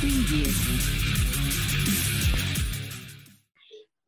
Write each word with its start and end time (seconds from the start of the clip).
Preview. 0.00 0.48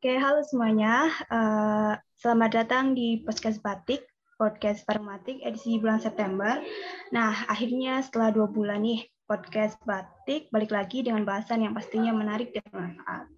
Oke, 0.01 0.13
halo 0.17 0.41
semuanya. 0.49 1.13
Uh, 1.29 1.93
selamat 2.17 2.65
datang 2.65 2.97
di 2.97 3.21
podcast 3.21 3.61
Batik, 3.61 4.01
podcast 4.41 4.89
Parmatik 4.89 5.45
edisi 5.45 5.77
bulan 5.77 6.01
September. 6.01 6.65
Nah, 7.13 7.45
akhirnya 7.45 8.01
setelah 8.01 8.33
dua 8.33 8.49
bulan 8.49 8.81
nih, 8.81 9.05
podcast 9.29 9.77
Batik 9.85 10.49
balik 10.49 10.73
lagi 10.73 11.05
dengan 11.05 11.29
bahasan 11.29 11.61
yang 11.61 11.77
pastinya 11.77 12.17
menarik 12.17 12.57
dan 12.57 12.65
bermanfaat. 12.73 13.29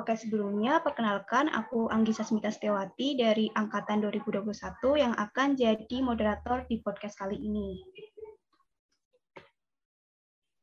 Oke, 0.00 0.16
sebelumnya 0.16 0.80
perkenalkan 0.80 1.52
aku 1.52 1.92
Anggi 1.92 2.16
Sasmita 2.16 2.48
Setiawati 2.48 3.20
dari 3.20 3.52
Angkatan 3.52 4.00
2021 4.00 4.48
yang 4.96 5.12
akan 5.12 5.60
jadi 5.60 5.96
moderator 6.00 6.64
di 6.72 6.80
podcast 6.80 7.20
kali 7.20 7.36
ini. 7.36 7.84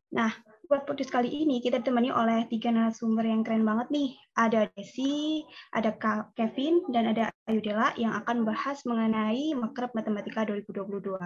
Nah, 0.09 0.31
buat 0.65 0.89
podcast 0.89 1.13
kali 1.13 1.29
ini 1.29 1.61
kita 1.61 1.81
ditemani 1.81 2.09
oleh 2.09 2.49
tiga 2.49 2.73
narasumber 2.73 3.21
yang 3.21 3.45
keren 3.45 3.61
banget 3.61 3.87
nih. 3.93 4.09
Ada 4.33 4.69
Desi, 4.73 5.45
ada 5.69 5.93
Kevin, 6.33 6.81
dan 6.89 7.13
ada 7.13 7.29
Ayudela 7.45 7.93
yang 7.95 8.17
akan 8.17 8.41
membahas 8.41 8.81
mengenai 8.89 9.53
Makrab 9.53 9.93
Matematika 9.93 10.41
2022. 10.49 11.21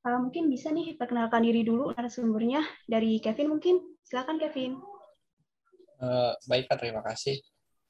Uh, 0.00 0.18
mungkin 0.24 0.48
bisa 0.48 0.72
nih 0.72 0.96
perkenalkan 0.96 1.44
diri 1.44 1.60
dulu 1.60 1.92
narasumbernya 1.92 2.64
dari 2.88 3.20
Kevin 3.20 3.52
mungkin. 3.52 3.76
Silakan 4.08 4.40
Kevin. 4.40 4.80
Uh, 6.00 6.32
baik 6.48 6.72
Kak, 6.72 6.80
terima 6.80 7.04
kasih. 7.04 7.36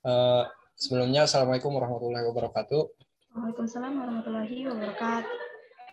Uh, 0.02 0.50
sebelumnya 0.74 1.30
Assalamualaikum 1.30 1.70
warahmatullahi 1.70 2.26
wabarakatuh. 2.26 2.82
Waalaikumsalam 3.38 3.94
warahmatullahi 3.94 4.66
wabarakatuh. 4.66 5.38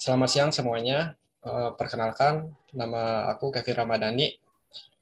Selamat 0.02 0.30
siang 0.34 0.49
semuanya. 0.49 1.13
Uh, 1.46 1.77
perkenalkan, 1.77 2.49
nama 2.74 3.30
aku 3.30 3.54
Kevin 3.54 3.85
Ramadhani, 3.85 4.47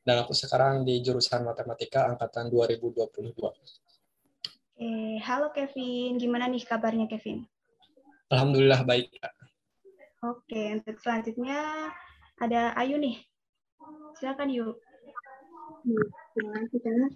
dan 0.05 0.21
aku 0.21 0.37
sekarang 0.37 0.85
di 0.85 1.01
jurusan 1.01 1.41
Matematika 1.41 2.05
Angkatan 2.05 2.53
2022. 2.53 3.41
Oke, 3.41 5.17
halo 5.25 5.49
Kevin. 5.49 6.21
Gimana 6.21 6.45
nih 6.45 6.61
kabarnya 6.61 7.09
Kevin? 7.09 7.41
Alhamdulillah 8.29 8.85
baik, 8.85 9.09
Kak. 9.17 9.33
Oke, 10.21 10.77
untuk 10.77 11.01
selanjutnya 11.01 11.89
ada 12.37 12.77
Ayu 12.77 13.01
nih. 13.01 13.17
Silakan 14.21 14.53
Kak. 16.77 17.09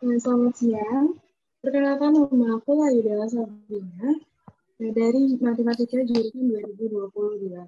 Selamat 0.00 0.54
siang. 0.56 1.20
Perkenalkan 1.60 2.16
nama 2.16 2.56
aku 2.56 2.80
Ayu 2.80 3.04
Dela 3.04 3.28
Sabrina 3.28 4.08
dari 4.80 5.36
Matematika 5.36 6.00
jurusan 6.00 6.48
2022. 6.48 7.60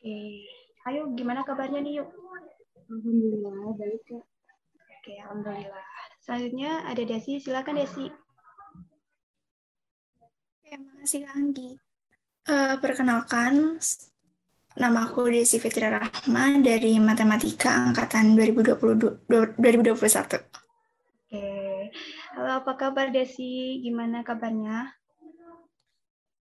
Oke, 0.00 0.16
ayo 0.88 1.12
gimana 1.12 1.44
kabarnya 1.44 1.84
nih 1.84 2.00
yuk? 2.00 2.08
Alhamdulillah, 2.90 3.70
baik 3.78 4.02
Kak. 4.02 4.24
Oke, 4.98 5.14
Alhamdulillah. 5.22 5.86
Selanjutnya 6.18 6.82
ada 6.90 7.02
Desi, 7.06 7.38
silakan 7.38 7.78
Desi. 7.78 8.10
Oke, 10.58 10.74
makasih 10.74 11.22
Kak 11.22 11.34
Anggi. 11.38 11.70
Uh, 12.50 12.74
perkenalkan, 12.82 13.78
nama 14.74 15.06
aku 15.06 15.30
Desi 15.30 15.62
Fitri 15.62 15.86
Rahma 15.86 16.58
dari 16.58 16.98
Matematika 16.98 17.78
Angkatan 17.78 18.34
2020, 18.34 19.30
2021. 19.30 19.94
Oke, 21.30 21.46
halo 22.34 22.50
apa 22.58 22.72
kabar 22.74 23.14
Desi? 23.14 23.78
Gimana 23.86 24.26
kabarnya? 24.26 24.98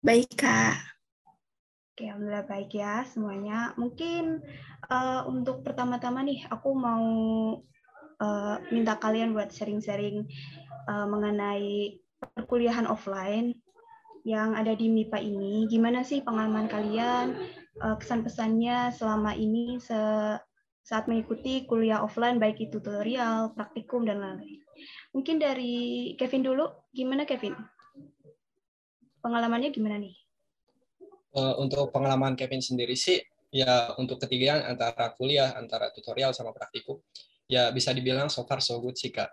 Baik 0.04 0.36
Kak. 0.36 0.93
Oke, 1.94 2.10
alhamdulillah 2.10 2.50
baik 2.50 2.74
ya 2.74 3.06
semuanya. 3.06 3.70
Mungkin 3.78 4.42
uh, 4.90 5.30
untuk 5.30 5.62
pertama-tama 5.62 6.26
nih, 6.26 6.42
aku 6.50 6.74
mau 6.74 7.06
uh, 8.18 8.56
minta 8.74 8.98
kalian 8.98 9.30
buat 9.38 9.54
sharing-sharing 9.54 10.26
uh, 10.90 11.06
mengenai 11.06 12.02
perkuliahan 12.18 12.90
offline 12.90 13.54
yang 14.26 14.58
ada 14.58 14.74
di 14.74 14.90
MIPA 14.90 15.22
ini. 15.22 15.70
Gimana 15.70 16.02
sih 16.02 16.26
pengalaman 16.26 16.66
kalian, 16.66 17.38
uh, 17.86 17.94
kesan-pesannya 18.02 18.90
selama 18.90 19.38
ini 19.38 19.78
se 19.78 19.94
saat 20.82 21.06
mengikuti 21.06 21.70
kuliah 21.70 22.02
offline, 22.02 22.42
baik 22.42 22.58
itu 22.58 22.82
tutorial, 22.82 23.53
praktikum, 23.53 24.02
dan 24.02 24.18
lain-lain. 24.18 24.66
Mungkin 25.14 25.38
dari 25.38 26.18
Kevin 26.18 26.42
dulu, 26.42 26.90
gimana 26.90 27.30
Kevin? 27.30 27.53
Pengalamannya 29.22 29.70
gimana 29.70 30.02
nih? 30.02 30.22
Uh, 31.36 31.56
untuk 31.62 31.90
pengalaman 31.94 32.34
Kevin 32.38 32.62
sendiri 32.62 32.98
sih 32.98 33.22
ya 33.54 33.94
untuk 34.02 34.18
ketiga 34.26 34.66
antara 34.66 35.14
kuliah 35.14 35.54
antara 35.54 35.94
tutorial 35.94 36.34
sama 36.34 36.50
praktikum 36.50 36.98
ya 37.46 37.70
bisa 37.70 37.94
dibilang 37.94 38.32
so 38.32 38.46
far 38.50 38.64
so 38.64 38.82
good 38.82 38.98
sih 38.98 39.14
kak. 39.14 39.30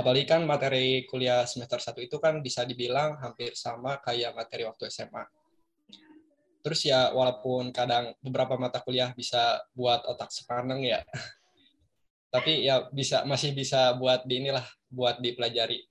Apalagi 0.00 0.24
kan 0.24 0.48
materi 0.48 1.04
kuliah 1.04 1.44
semester 1.44 1.76
1 1.76 2.08
itu 2.08 2.16
kan 2.16 2.40
bisa 2.40 2.64
dibilang 2.64 3.20
hampir 3.20 3.52
sama 3.52 4.00
kayak 4.00 4.32
materi 4.32 4.64
waktu 4.64 4.88
SMA 4.88 5.28
terus 6.60 6.84
ya 6.84 7.12
walaupun 7.16 7.72
kadang 7.72 8.12
beberapa 8.20 8.60
mata 8.60 8.84
kuliah 8.84 9.16
bisa 9.16 9.64
buat 9.72 10.04
otak 10.04 10.28
sepaneng 10.28 10.84
ya 10.84 11.00
tapi 12.34 12.68
ya 12.68 12.86
bisa 12.92 13.24
masih 13.24 13.56
bisa 13.56 13.96
buat 13.96 14.22
di 14.22 14.38
inilah 14.38 14.64
buat 14.86 15.18
dipelajari. 15.18 15.82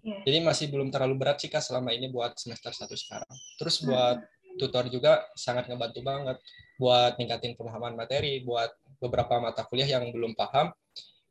Yeah. 0.00 0.24
jadi 0.24 0.38
masih 0.40 0.72
belum 0.72 0.88
terlalu 0.88 1.20
berat 1.20 1.44
sih 1.44 1.52
kak 1.52 1.60
selama 1.60 1.92
ini 1.92 2.08
buat 2.08 2.32
semester 2.40 2.72
satu 2.72 2.96
sekarang. 2.96 3.28
Terus 3.60 3.84
buat 3.84 4.16
tutor 4.58 4.88
juga 4.90 5.26
sangat 5.36 5.70
ngebantu 5.70 6.00
banget 6.02 6.38
buat 6.80 7.20
ningkatin 7.20 7.54
pemahaman 7.54 7.94
materi, 7.94 8.40
buat 8.42 8.72
beberapa 8.98 9.38
mata 9.38 9.62
kuliah 9.68 9.98
yang 9.98 10.08
belum 10.10 10.32
paham. 10.34 10.72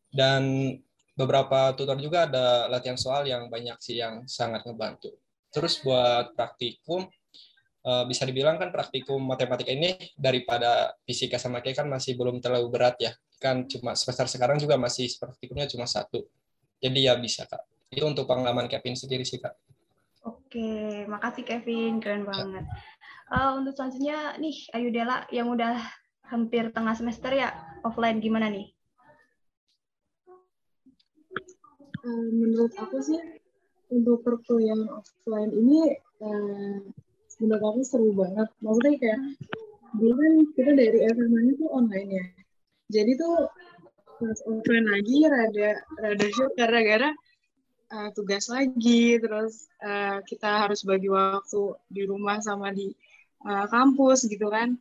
Dan 0.09 0.73
beberapa 1.13 1.75
tutor 1.75 1.99
juga 1.99 2.25
ada 2.25 2.71
latihan 2.71 2.95
soal 2.95 3.27
yang 3.27 3.51
banyak 3.51 3.75
sih 3.83 3.99
yang 3.99 4.23
sangat 4.23 4.63
ngebantu. 4.63 5.11
Terus 5.51 5.81
buat 5.83 6.33
praktikum, 6.37 7.09
eh, 7.83 8.03
bisa 8.07 8.23
dibilang 8.23 8.55
kan 8.55 8.69
praktikum 8.71 9.19
matematika 9.19 9.73
ini 9.73 9.97
daripada 10.15 10.95
fisika 11.03 11.35
sama 11.35 11.59
kayak 11.59 11.83
kan 11.83 11.87
masih 11.89 12.15
belum 12.15 12.39
terlalu 12.39 12.67
berat 12.71 12.95
ya. 13.01 13.11
Kan 13.41 13.67
cuma 13.67 13.97
semester 13.99 14.29
sekarang 14.31 14.57
juga 14.61 14.79
masih 14.79 15.11
praktikumnya 15.19 15.67
cuma 15.67 15.83
satu. 15.83 16.23
Jadi 16.79 17.05
ya 17.05 17.19
bisa 17.19 17.43
kak. 17.43 17.65
Itu 17.91 18.05
untuk 18.07 18.29
pengalaman 18.29 18.71
Kevin 18.71 18.95
sendiri 18.95 19.27
sih 19.27 19.41
kak. 19.41 19.57
Oke, 20.27 21.07
makasih 21.07 21.43
Kevin, 21.47 22.03
keren 22.03 22.27
banget. 22.27 22.67
Uh, 23.29 23.61
untuk 23.61 23.77
selanjutnya 23.77 24.33
nih 24.41 24.57
Ayudela 24.73 25.21
yang 25.29 25.53
udah 25.53 25.77
hampir 26.25 26.73
tengah 26.73 26.97
semester 26.97 27.29
ya 27.29 27.53
offline 27.85 28.17
gimana 28.17 28.49
nih? 28.49 28.73
Uh, 32.01 32.27
menurut 32.33 32.73
aku 32.73 32.97
sih 33.05 33.21
untuk 33.93 34.25
perkuliahan 34.25 34.81
offline 34.89 35.53
ini 35.53 35.93
uh, 36.25 36.81
menurut 37.37 37.63
aku 37.69 37.81
seru 37.85 38.09
banget. 38.17 38.49
Maksudnya 38.65 38.93
kayak 38.97 39.19
dulu 39.93 40.13
kan 40.17 40.33
kita 40.57 40.71
dari 40.73 40.99
SMA 41.13 41.39
itu 41.53 41.65
online 41.69 42.09
ya. 42.09 42.25
Jadi 42.89 43.11
tuh 43.13 43.45
pas 44.17 44.39
offline 44.49 44.87
lagi 44.89 45.17
rada 45.29 45.69
rada 46.01 46.27
shock 46.33 46.51
karena 46.57 46.79
gara 46.81 47.09
uh, 47.93 48.09
tugas 48.13 48.49
lagi 48.49 49.17
terus 49.21 49.69
uh, 49.81 50.19
kita 50.25 50.65
harus 50.65 50.81
bagi 50.81 51.07
waktu 51.07 51.77
di 51.89 52.03
rumah 52.09 52.41
sama 52.41 52.73
di 52.73 52.89
uh, 53.45 53.65
kampus 53.69 54.27
gitu 54.27 54.47
kan. 54.49 54.75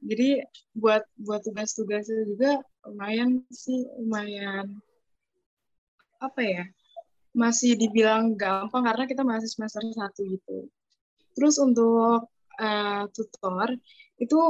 Jadi 0.00 0.42
buat 0.74 1.06
buat 1.20 1.44
tugas-tugasnya 1.46 2.26
juga 2.26 2.50
lumayan 2.88 3.44
sih 3.52 3.86
lumayan 4.00 4.80
apa 6.20 6.40
ya 6.40 6.64
masih 7.30 7.78
dibilang 7.78 8.34
gampang 8.34 8.82
karena 8.82 9.04
kita 9.06 9.22
masih 9.22 9.48
semester 9.48 9.82
satu 9.94 10.26
gitu. 10.26 10.66
Terus 11.38 11.56
untuk 11.62 12.26
uh, 12.58 13.04
tutor 13.14 13.78
itu 14.18 14.40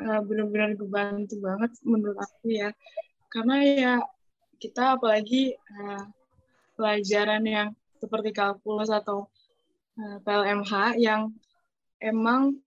uh, 0.00 0.20
benar-benar 0.24 0.74
kebantu 0.74 1.36
banget 1.38 1.72
menurut 1.84 2.16
aku 2.16 2.48
ya. 2.48 2.72
Karena 3.28 3.56
ya 3.60 3.94
kita 4.56 4.96
apalagi 4.96 5.52
uh, 5.54 6.08
pelajaran 6.74 7.44
yang 7.44 7.68
seperti 8.00 8.32
kalkulus 8.32 8.88
atau 8.88 9.28
uh, 10.00 10.18
PLMH 10.24 10.96
yang 10.96 11.34
emang 12.02 12.58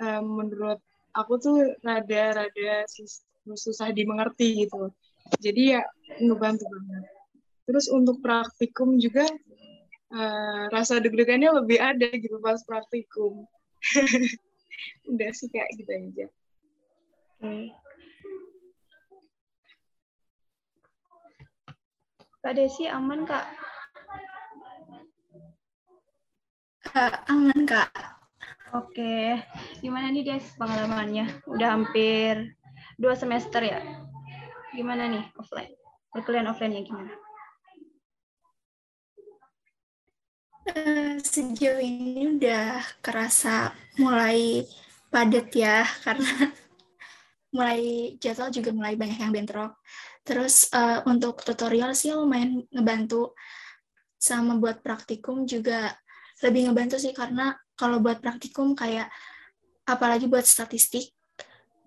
um, 0.00 0.24
menurut 0.40 0.80
aku 1.16 1.40
tuh 1.40 1.56
rada-rada 1.80 2.84
susah 3.56 3.88
dimengerti 3.92 4.66
gitu. 4.66 4.92
Jadi 5.40 5.76
ya 5.76 5.82
ngebantu 6.22 6.68
banget. 6.68 7.04
Terus 7.66 7.86
untuk 7.90 8.22
praktikum 8.22 9.00
juga 9.00 9.26
uh, 10.14 10.64
rasa 10.70 11.02
deg-degannya 11.02 11.50
lebih 11.50 11.78
ada 11.82 12.08
gitu 12.14 12.38
pas 12.38 12.60
praktikum. 12.62 13.42
Udah 15.10 15.30
sih 15.34 15.48
kayak 15.50 15.70
gitu 15.80 15.90
aja. 15.90 16.26
Hmm. 17.42 17.68
Kak 22.46 22.54
Desi 22.54 22.86
aman 22.86 23.26
kak? 23.26 23.42
Kak, 26.86 27.26
aman 27.26 27.66
kak. 27.66 28.15
Oke, 28.76 29.40
gimana 29.80 30.12
nih 30.12 30.36
Des 30.36 30.44
pengalamannya? 30.60 31.48
Udah 31.48 31.80
hampir 31.80 32.52
dua 33.00 33.16
semester 33.16 33.64
ya? 33.64 33.80
gimana 34.76 35.08
nih 35.08 35.24
offline? 35.40 35.72
Perkuliahan 36.12 36.52
offline-nya 36.52 36.84
gimana? 36.84 37.12
Uh, 40.68 41.16
sejauh 41.24 41.80
ini 41.80 42.36
udah 42.36 42.84
kerasa 43.00 43.72
mulai 43.96 44.68
padat 45.08 45.48
ya 45.56 45.88
karena 46.04 46.52
mulai 47.56 48.12
jadwal 48.20 48.52
juga 48.52 48.76
mulai 48.76 48.92
banyak 49.00 49.16
yang 49.16 49.32
bentrok. 49.32 49.80
Terus 50.20 50.68
uh, 50.76 51.00
untuk 51.08 51.40
tutorial 51.40 51.96
sih 51.96 52.12
lumayan 52.12 52.60
ngebantu 52.68 53.32
sama 54.20 54.60
buat 54.60 54.84
praktikum 54.84 55.48
juga 55.48 55.96
lebih 56.44 56.68
ngebantu 56.68 57.00
sih 57.00 57.16
karena 57.16 57.56
kalau 57.76 58.00
buat 58.00 58.18
praktikum 58.24 58.72
kayak 58.72 59.12
apalagi 59.86 60.26
buat 60.26 60.42
statistik 60.42 61.12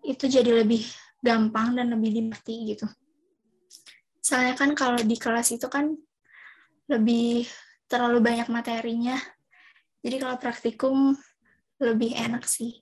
itu 0.06 0.26
jadi 0.32 0.64
lebih 0.64 0.86
gampang 1.20 1.76
dan 1.76 1.92
lebih 1.92 2.16
dimengerti 2.16 2.78
gitu. 2.78 2.88
Soalnya 4.24 4.56
kan 4.56 4.72
kalau 4.78 5.02
di 5.02 5.18
kelas 5.20 5.52
itu 5.52 5.68
kan 5.68 5.92
lebih 6.88 7.50
terlalu 7.90 8.24
banyak 8.24 8.48
materinya. 8.48 9.18
Jadi 10.00 10.16
kalau 10.16 10.40
praktikum 10.40 11.18
lebih 11.82 12.16
enak 12.16 12.48
sih. 12.48 12.80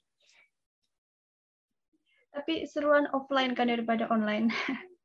Tapi 2.29 2.69
seruan 2.69 3.09
offline 3.09 3.57
kan 3.57 3.71
daripada 3.71 4.05
online. 4.13 4.53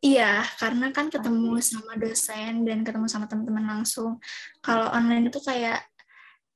Iya, 0.00 0.48
karena 0.56 0.96
kan 0.96 1.12
ketemu 1.12 1.60
sama 1.60 1.92
dosen 2.00 2.64
dan 2.64 2.80
ketemu 2.80 3.04
sama 3.04 3.28
teman-teman 3.28 3.68
langsung. 3.68 4.16
Kalau 4.64 4.88
online 4.96 5.28
itu 5.28 5.44
kayak 5.44 5.89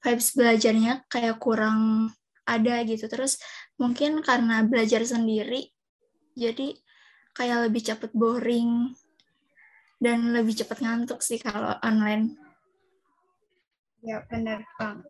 vibes 0.05 0.37
belajarnya 0.37 1.09
kayak 1.09 1.41
kurang 1.41 2.13
ada 2.45 2.85
gitu. 2.85 3.09
Terus 3.09 3.41
mungkin 3.81 4.21
karena 4.21 4.61
belajar 4.69 5.01
sendiri, 5.01 5.73
jadi 6.37 6.77
kayak 7.33 7.73
lebih 7.73 7.83
cepet 7.83 8.13
boring 8.13 8.93
dan 9.99 10.37
lebih 10.37 10.53
cepet 10.53 10.85
ngantuk 10.85 11.25
sih 11.25 11.41
kalau 11.41 11.75
online. 11.81 12.37
Ya, 14.05 14.21
benar, 14.29 14.69
Bang. 14.77 15.01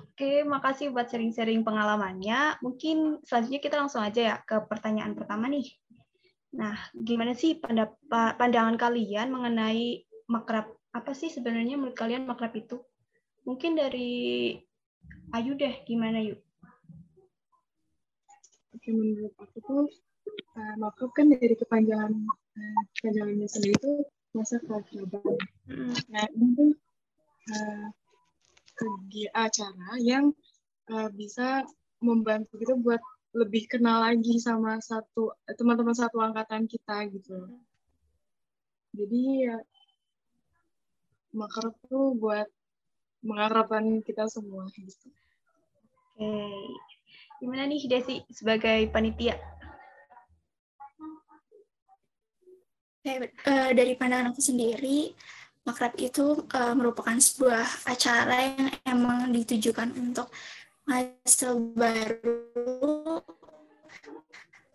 Oke, 0.00 0.40
makasih 0.48 0.96
buat 0.96 1.12
sering-sering 1.12 1.60
pengalamannya. 1.60 2.56
Mungkin 2.64 3.20
selanjutnya 3.20 3.60
kita 3.60 3.76
langsung 3.76 4.00
aja 4.00 4.20
ya 4.32 4.36
ke 4.40 4.64
pertanyaan 4.64 5.12
pertama 5.12 5.44
nih. 5.52 5.68
Nah, 6.56 6.72
gimana 6.96 7.36
sih 7.36 7.60
pandangan 8.40 8.80
kalian 8.80 9.28
mengenai 9.28 10.08
makrab? 10.24 10.72
Apa 10.96 11.12
sih 11.12 11.28
sebenarnya 11.28 11.76
menurut 11.76 11.92
kalian 11.92 12.24
makrab 12.24 12.56
itu? 12.56 12.80
Mungkin 13.50 13.74
dari 13.74 14.54
Ayu 15.34 15.58
deh, 15.58 15.82
gimana 15.82 16.22
yuk? 16.22 16.38
Oke, 18.70 18.94
menurut 18.94 19.34
aku 19.42 19.58
tuh 19.66 19.82
uh, 20.54 21.10
kan 21.10 21.26
dari 21.26 21.58
kepanjangan 21.58 22.14
uh, 22.30 22.82
kepanjangannya 22.94 23.50
sendiri 23.50 23.74
itu 23.74 23.92
masa 24.38 24.62
keakraban. 24.62 25.34
Mm. 25.66 25.94
Nah, 26.14 26.24
ini 26.30 26.46
tuh 26.54 26.70
uh, 27.50 27.86
acara 29.34 29.98
yang 29.98 30.30
uh, 30.94 31.10
bisa 31.10 31.66
membantu 31.98 32.54
kita 32.54 32.78
buat 32.78 33.02
lebih 33.34 33.66
kenal 33.66 34.06
lagi 34.06 34.38
sama 34.38 34.78
satu 34.78 35.34
teman-teman 35.58 35.98
satu 35.98 36.22
angkatan 36.22 36.70
kita 36.70 37.02
gitu. 37.10 37.50
Jadi 38.94 39.22
ya 39.42 39.58
makrab 41.34 41.74
tuh 41.90 42.14
buat 42.14 42.46
mengakrabkan 43.20 44.00
kita 44.04 44.28
semua 44.28 44.68
gitu. 44.76 45.08
Oke. 46.16 46.32
Gimana 47.40 47.64
nih 47.64 47.88
Desi 47.88 48.20
sebagai 48.28 48.92
panitia? 48.92 49.40
Eh, 53.00 53.16
uh, 53.48 53.72
dari 53.72 53.96
pandangan 53.96 54.36
aku 54.36 54.44
sendiri, 54.44 55.16
makrab 55.64 55.96
itu 55.96 56.44
uh, 56.52 56.76
merupakan 56.76 57.16
sebuah 57.16 57.88
acara 57.88 58.36
yang 58.60 58.68
emang 58.84 59.32
ditujukan 59.32 59.88
untuk 59.96 60.28
mahasiswa 60.84 61.56
baru 61.56 63.24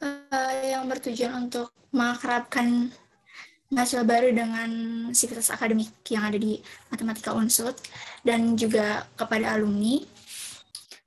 uh, 0.01 0.53
yang 0.65 0.89
bertujuan 0.89 1.45
untuk 1.45 1.69
mengakrabkan 1.93 2.89
mahasiswa 3.73 4.05
baru 4.05 4.29
dengan 4.29 4.69
sivitas 5.09 5.49
akademik 5.49 5.89
yang 6.13 6.29
ada 6.29 6.37
di 6.37 6.61
Matematika 6.93 7.33
Unsud 7.33 7.73
dan 8.21 8.53
juga 8.53 9.09
kepada 9.17 9.57
alumni 9.57 10.01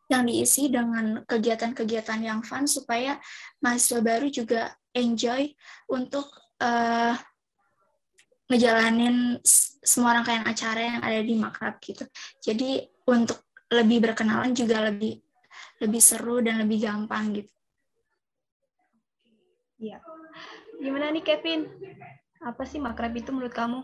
yang 0.08 0.24
diisi 0.24 0.72
dengan 0.72 1.22
kegiatan-kegiatan 1.28 2.20
yang 2.24 2.40
fun 2.40 2.64
supaya 2.64 3.20
mahasiswa 3.60 4.00
baru 4.00 4.26
juga 4.32 4.72
enjoy 4.96 5.52
untuk 5.92 6.26
uh, 6.64 7.14
ngejalanin 8.48 9.36
semua 9.84 10.16
rangkaian 10.16 10.48
acara 10.48 10.80
yang 10.80 11.00
ada 11.04 11.20
di 11.20 11.34
makrab 11.36 11.76
gitu. 11.84 12.08
Jadi 12.40 12.88
untuk 13.06 13.44
lebih 13.68 14.00
berkenalan 14.00 14.56
juga 14.56 14.88
lebih 14.88 15.20
lebih 15.84 16.02
seru 16.02 16.40
dan 16.40 16.64
lebih 16.64 16.88
gampang 16.88 17.36
gitu. 17.36 17.52
Iya. 19.78 20.02
Gimana 20.80 21.14
nih 21.14 21.22
Kevin? 21.22 21.68
Apa 22.42 22.62
sih 22.66 22.78
makrab 22.78 23.12
itu 23.14 23.30
menurut 23.34 23.54
kamu? 23.54 23.80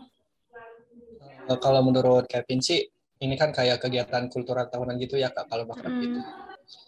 Uh, 1.45 1.59
kalau 1.61 1.85
menurut 1.85 2.25
Kevin 2.25 2.63
sih 2.63 2.87
ini 3.21 3.35
kan 3.39 3.53
kayak 3.53 3.79
kegiatan 3.79 4.27
kultural 4.27 4.67
tahunan 4.67 4.99
gitu 4.99 5.15
ya 5.19 5.31
kak 5.31 5.47
kalau 5.47 5.67
makrab 5.67 5.91
mm. 5.91 6.01
gitu. 6.03 6.19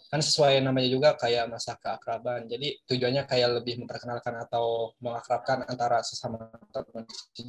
Kan 0.08 0.20
sesuai 0.24 0.64
namanya 0.64 0.88
juga 0.88 1.08
kayak 1.20 1.52
masa 1.52 1.76
keakraban. 1.76 2.48
Jadi 2.48 2.80
tujuannya 2.88 3.28
kayak 3.28 3.62
lebih 3.62 3.84
memperkenalkan 3.84 4.34
atau 4.48 4.96
mengakrabkan 5.04 5.68
antara 5.68 6.00
sesama 6.00 6.48
teman 6.72 7.04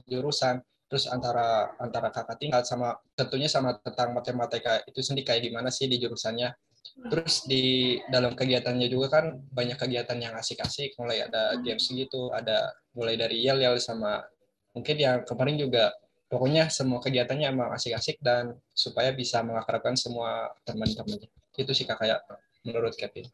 jurusan 0.06 0.60
terus 0.90 1.06
antara 1.06 1.78
antara 1.78 2.10
kakak 2.10 2.42
tingkat 2.42 2.66
sama 2.66 2.98
tentunya 3.14 3.46
sama 3.46 3.78
tentang 3.78 4.10
matematika 4.10 4.82
itu 4.90 5.06
sendiri 5.06 5.22
kayak 5.22 5.42
gimana 5.46 5.70
sih 5.70 5.86
di 5.86 6.02
jurusannya 6.02 6.50
terus 7.08 7.48
di 7.48 7.96
dalam 8.12 8.36
kegiatannya 8.36 8.88
juga 8.92 9.20
kan 9.20 9.26
banyak 9.52 9.80
kegiatan 9.80 10.20
yang 10.20 10.36
asik-asik 10.36 10.96
mulai 11.00 11.24
ada 11.24 11.56
hmm. 11.56 11.64
games 11.64 11.86
gitu 11.88 12.34
ada 12.36 12.76
mulai 12.96 13.16
dari 13.16 13.40
yel 13.40 13.60
yel 13.62 13.80
sama 13.80 14.24
mungkin 14.76 14.96
yang 15.00 15.18
kemarin 15.24 15.56
juga 15.56 15.96
pokoknya 16.30 16.70
semua 16.70 17.00
kegiatannya 17.02 17.48
emang 17.50 17.72
asik-asik 17.74 18.22
dan 18.22 18.54
supaya 18.76 19.16
bisa 19.16 19.42
mengakrabkan 19.42 19.96
semua 19.96 20.52
teman-temannya 20.68 21.32
itu 21.56 21.72
sih 21.74 21.88
kak 21.88 22.00
kayak 22.00 22.22
menurut 22.64 22.94
Kevin 22.96 23.28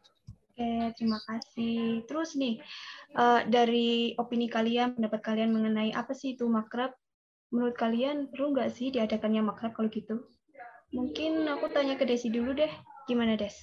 Oke, 0.56 0.96
terima 0.96 1.20
kasih. 1.20 2.08
Terus 2.08 2.40
nih, 2.40 2.64
uh, 3.20 3.44
dari 3.44 4.16
opini 4.16 4.48
kalian, 4.48 4.96
pendapat 4.96 5.20
kalian 5.20 5.52
mengenai 5.52 5.92
apa 5.92 6.16
sih 6.16 6.32
itu 6.32 6.48
makrab 6.48 6.96
menurut 7.52 7.76
kalian 7.76 8.32
perlu 8.32 8.56
nggak 8.56 8.72
sih 8.72 8.88
diadakannya 8.88 9.44
makrab 9.44 9.76
kalau 9.76 9.92
gitu? 9.92 10.24
Mungkin 10.96 11.44
aku 11.52 11.68
tanya 11.76 12.00
ke 12.00 12.08
Desi 12.08 12.32
dulu 12.32 12.56
deh. 12.56 12.72
Gimana, 13.06 13.38
Des? 13.38 13.54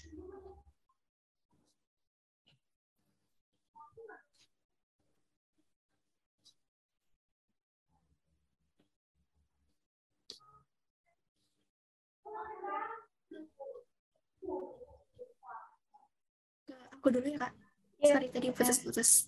Aku 17.03 17.11
dulu 17.11 17.35
ya, 17.35 17.39
Kak. 17.43 17.53
Yeah. 17.99 18.15
Sorry, 18.15 18.31
tadi 18.31 18.55
putus-putus. 18.55 19.27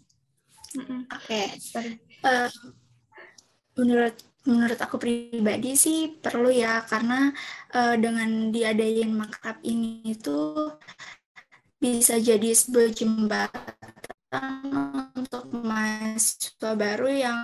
Mm 0.78 0.84
-mm. 0.86 1.00
Oke. 1.10 1.42
Okay. 1.74 1.98
Uh, 2.22 2.46
menurut 3.74 4.14
menurut 4.44 4.76
aku 4.76 5.00
pribadi 5.00 5.72
sih 5.72 6.20
perlu 6.20 6.52
ya 6.52 6.84
karena 6.84 7.32
uh, 7.72 7.96
dengan 7.96 8.52
diadain 8.52 9.12
makrab 9.12 9.56
ini 9.64 10.04
itu 10.04 10.68
bisa 11.80 12.20
jadi 12.20 12.52
sebuah 12.52 12.92
jembatan 12.92 14.52
untuk 15.16 15.48
mahasiswa 15.52 16.76
baru 16.76 17.08
yang 17.08 17.40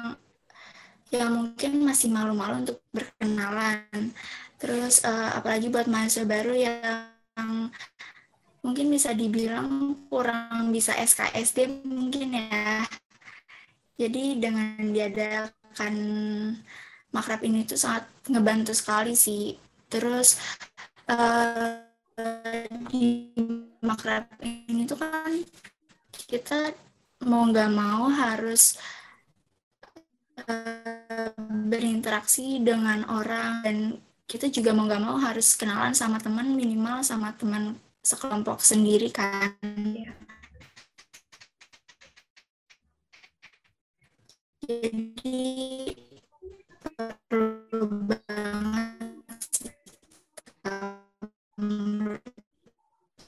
yang 1.10 1.30
mungkin 1.34 1.82
masih 1.82 2.12
malu-malu 2.12 2.68
untuk 2.68 2.78
berkenalan. 2.94 4.14
Terus 4.60 5.02
uh, 5.02 5.34
apalagi 5.34 5.72
buat 5.72 5.90
mahasiswa 5.90 6.28
baru 6.28 6.54
yang 6.54 7.10
mungkin 8.60 8.92
bisa 8.92 9.16
dibilang 9.16 9.96
kurang 10.12 10.70
bisa 10.70 10.94
SKSD 10.94 11.84
mungkin 11.84 12.36
ya. 12.36 12.84
Jadi 14.00 14.40
dengan 14.40 14.80
diadakan 14.80 15.94
makrab 17.10 17.40
ini 17.42 17.66
tuh 17.66 17.78
sangat 17.78 18.06
ngebantu 18.30 18.72
sekali 18.74 19.14
sih. 19.14 19.58
Terus 19.90 20.38
uh, 21.10 21.82
di 22.90 23.30
makrab 23.82 24.26
ini 24.44 24.86
tuh 24.86 24.98
kan 24.98 25.32
kita 26.30 26.74
mau 27.26 27.44
nggak 27.50 27.70
mau 27.74 28.06
harus 28.08 28.78
uh, 30.46 31.32
berinteraksi 31.70 32.62
dengan 32.62 33.04
orang 33.10 33.52
dan 33.66 33.76
kita 34.30 34.46
juga 34.46 34.70
mau 34.70 34.86
nggak 34.86 35.02
mau 35.02 35.18
harus 35.18 35.58
kenalan 35.58 35.90
sama 35.90 36.22
teman 36.22 36.54
minimal 36.54 37.02
sama 37.02 37.34
teman 37.34 37.74
sekelompok 38.00 38.62
sendiri 38.62 39.10
kan. 39.10 39.50
jadi 44.70 45.89
perlu 45.89 45.89
banget 47.86 48.90
menurut 51.56 52.24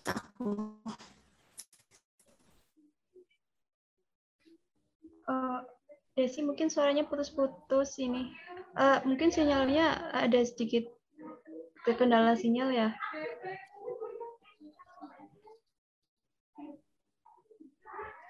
aku. 0.08 0.50
Desi 6.12 6.44
mungkin 6.44 6.68
suaranya 6.68 7.08
putus-putus 7.08 7.96
ini. 7.96 8.28
Uh, 8.76 9.00
mungkin 9.08 9.32
sinyalnya 9.32 10.12
ada 10.12 10.44
sedikit 10.44 10.84
terkendala 11.88 12.36
sinyal 12.36 12.68
ya. 12.68 12.88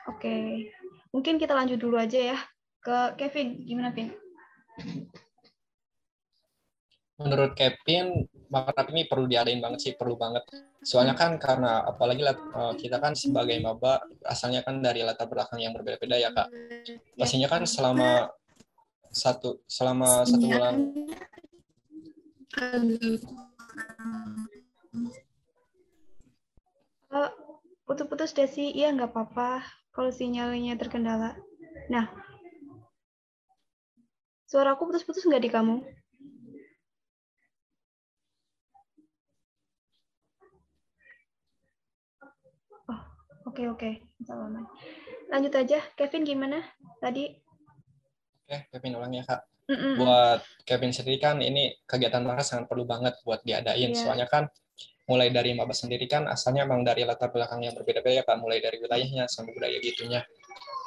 Oke, 0.07 0.71
mungkin 1.11 1.43
kita 1.43 1.59
lanjut 1.59 1.83
dulu 1.83 1.99
aja 1.99 2.33
ya 2.33 2.39
ke 2.87 3.19
Kevin. 3.19 3.67
Gimana, 3.67 3.91
Vin? 3.91 4.22
Menurut 7.23 7.53
Kevin, 7.55 8.27
makrab 8.51 8.87
ini 8.93 9.07
perlu 9.07 9.31
diadain 9.31 9.63
banget 9.63 9.81
sih, 9.81 9.93
perlu 9.95 10.19
banget. 10.19 10.43
Soalnya 10.83 11.15
kan 11.15 11.39
karena 11.39 11.87
apalagi 11.87 12.27
eh, 12.27 12.75
kita 12.79 12.99
kan 12.99 13.15
sebagai 13.15 13.57
maba 13.63 14.03
asalnya 14.27 14.67
kan 14.67 14.83
dari 14.83 15.07
latar 15.07 15.31
belakang 15.31 15.63
yang 15.63 15.71
berbeda-beda 15.73 16.19
ya 16.19 16.35
kak. 16.35 16.51
Pastinya 17.15 17.47
kan 17.47 17.63
selama 17.63 18.29
satu 19.13 19.61
selama 19.69 20.25
satu 20.25 20.47
bulan 20.49 20.75
putus-putus 27.93 28.33
Desi, 28.33 28.73
iya 28.73 28.89
nggak 28.89 29.13
apa-apa 29.13 29.61
kalau 29.93 30.09
sinyalnya 30.09 30.81
terkendala. 30.81 31.37
Nah, 31.93 32.09
suara 34.49 34.73
aku 34.73 34.89
putus-putus 34.89 35.29
nggak 35.29 35.45
di 35.45 35.51
kamu? 35.53 35.77
Oh, 42.89 43.03
oke 43.53 43.63
oke. 43.77 43.91
Lanjut 45.29 45.53
aja, 45.53 45.79
Kevin 45.93 46.25
gimana 46.25 46.65
tadi? 47.05 47.29
Oke, 48.49 48.73
Kevin 48.73 48.97
ulang 48.97 49.13
ya 49.13 49.29
kak. 49.29 49.45
Mm 49.69 49.77
-mm. 49.77 49.95
Buat 50.01 50.41
Kevin 50.65 50.91
sendiri 50.91 51.21
kan 51.21 51.39
ini 51.45 51.77
kegiatan 51.85 52.25
mereka 52.25 52.43
sangat 52.43 52.67
perlu 52.67 52.89
banget 52.89 53.21
buat 53.23 53.45
diadain. 53.45 53.93
Yeah. 53.93 54.01
Soalnya 54.01 54.27
kan 54.27 54.49
mulai 55.07 55.29
dari 55.29 55.53
maba 55.53 55.77
sendiri 55.77 56.09
kan 56.09 56.31
asalnya 56.31 56.65
emang 56.65 56.87
dari 56.87 57.05
latar 57.05 57.29
belakang 57.35 57.61
yang 57.61 57.75
berbeda-beda 57.75 58.23
ya 58.23 58.25
kan 58.25 58.39
mulai 58.39 58.63
dari 58.63 58.79
wilayahnya 58.79 59.27
sampai 59.27 59.51
budaya 59.51 59.77
gitunya 59.83 60.23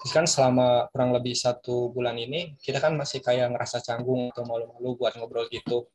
terus 0.02 0.14
kan 0.16 0.24
selama 0.24 0.88
kurang 0.96 1.12
lebih 1.12 1.36
satu 1.36 1.92
bulan 1.92 2.16
ini 2.16 2.56
kita 2.64 2.80
kan 2.80 2.96
masih 2.96 3.20
kayak 3.20 3.52
ngerasa 3.52 3.84
canggung 3.84 4.32
atau 4.32 4.48
malu-malu 4.48 4.96
buat 4.96 5.20
ngobrol 5.20 5.52
gitu 5.52 5.92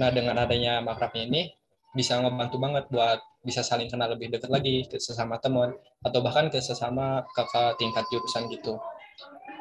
nah 0.00 0.08
dengan 0.08 0.40
adanya 0.40 0.80
makrabnya 0.80 1.28
ini 1.28 1.52
bisa 1.92 2.16
ngebantu 2.20 2.56
banget 2.56 2.84
buat 2.88 3.20
bisa 3.44 3.60
saling 3.60 3.90
kenal 3.90 4.14
lebih 4.14 4.32
dekat 4.32 4.48
lagi 4.48 4.88
ke 4.88 4.96
sesama 4.96 5.36
teman 5.36 5.76
atau 6.00 6.18
bahkan 6.24 6.48
ke 6.48 6.62
sesama 6.62 7.26
kakak 7.36 7.76
tingkat 7.76 8.06
jurusan 8.08 8.48
gitu. 8.48 8.80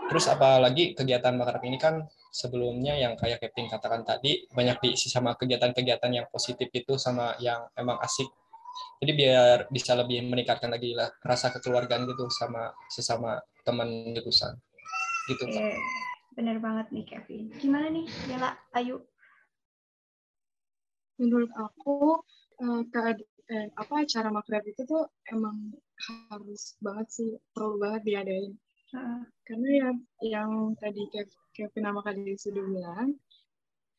Terus 0.08 0.28
apalagi 0.28 0.92
kegiatan 0.92 1.36
makrab 1.36 1.64
ini 1.64 1.80
kan 1.80 2.04
sebelumnya 2.32 2.96
yang 3.00 3.16
kayak 3.16 3.40
Kevin 3.40 3.72
katakan 3.72 4.04
tadi 4.04 4.48
banyak 4.52 4.80
diisi 4.84 5.08
sama 5.08 5.36
kegiatan-kegiatan 5.36 6.12
yang 6.12 6.28
positif 6.32 6.68
itu 6.72 6.96
sama 7.00 7.36
yang 7.40 7.68
emang 7.76 8.00
asik. 8.04 8.28
Jadi 9.04 9.12
biar 9.16 9.68
bisa 9.68 9.96
lebih 10.00 10.24
meningkatkan 10.28 10.72
lagi 10.72 10.96
lah 10.96 11.12
rasa 11.24 11.52
kekeluargaan 11.52 12.08
gitu 12.08 12.28
sama 12.32 12.72
sesama 12.88 13.40
teman 13.68 14.16
jurusan. 14.16 14.56
Gitu 15.28 15.44
Iya, 15.48 15.76
bener 16.36 16.58
banget 16.60 16.88
nih 16.92 17.04
Kevin. 17.08 17.52
Gimana 17.60 17.88
nih 17.92 18.08
Bella? 18.28 18.56
Ayu 18.76 19.11
menurut 21.22 21.52
aku 21.54 22.18
eh, 22.66 23.68
apa 23.78 23.94
acara 24.02 24.34
makrab 24.34 24.64
itu 24.66 24.82
tuh 24.88 25.06
emang 25.30 25.76
harus 26.32 26.74
banget 26.82 27.08
sih 27.14 27.30
perlu 27.54 27.78
banget 27.78 28.02
diadain 28.08 28.54
uh. 28.96 29.22
karena 29.46 29.70
ya 29.70 29.90
yang 30.40 30.74
tadi 30.80 31.04
Kevin 31.52 31.84
nama 31.84 32.00
kali 32.00 32.40
sudah 32.40 32.64
bilang, 32.64 33.12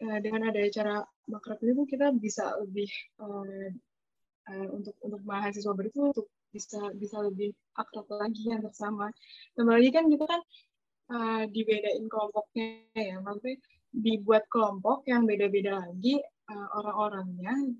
uh, 0.00 0.18
dengan 0.24 0.48
ada 0.48 0.60
acara 0.64 1.04
makrab 1.28 1.60
ini 1.60 1.72
tuh 1.76 1.86
kita 1.86 2.06
bisa 2.16 2.48
lebih 2.64 2.88
uh, 3.20 3.68
uh, 4.48 4.68
untuk 4.72 4.96
untuk 5.04 5.20
mahasiswa 5.28 5.72
baru 5.76 5.88
itu 5.92 6.02
untuk 6.16 6.26
bisa 6.52 6.80
bisa 6.96 7.16
lebih 7.20 7.52
akrab 7.76 8.08
lagi 8.08 8.48
yang 8.48 8.64
bersama. 8.64 9.12
Kembali 9.52 9.88
kan 9.92 10.04
kita 10.08 10.24
kan 10.24 10.40
uh, 11.12 11.42
dibedain 11.52 12.08
kelompoknya 12.08 12.88
ya, 12.96 13.20
maksudnya 13.20 13.60
dibuat 13.92 14.48
kelompok 14.48 15.04
yang 15.04 15.28
beda-beda 15.28 15.84
lagi 15.84 16.16
uh, 16.52 16.68
orang-orangnya 16.76 17.72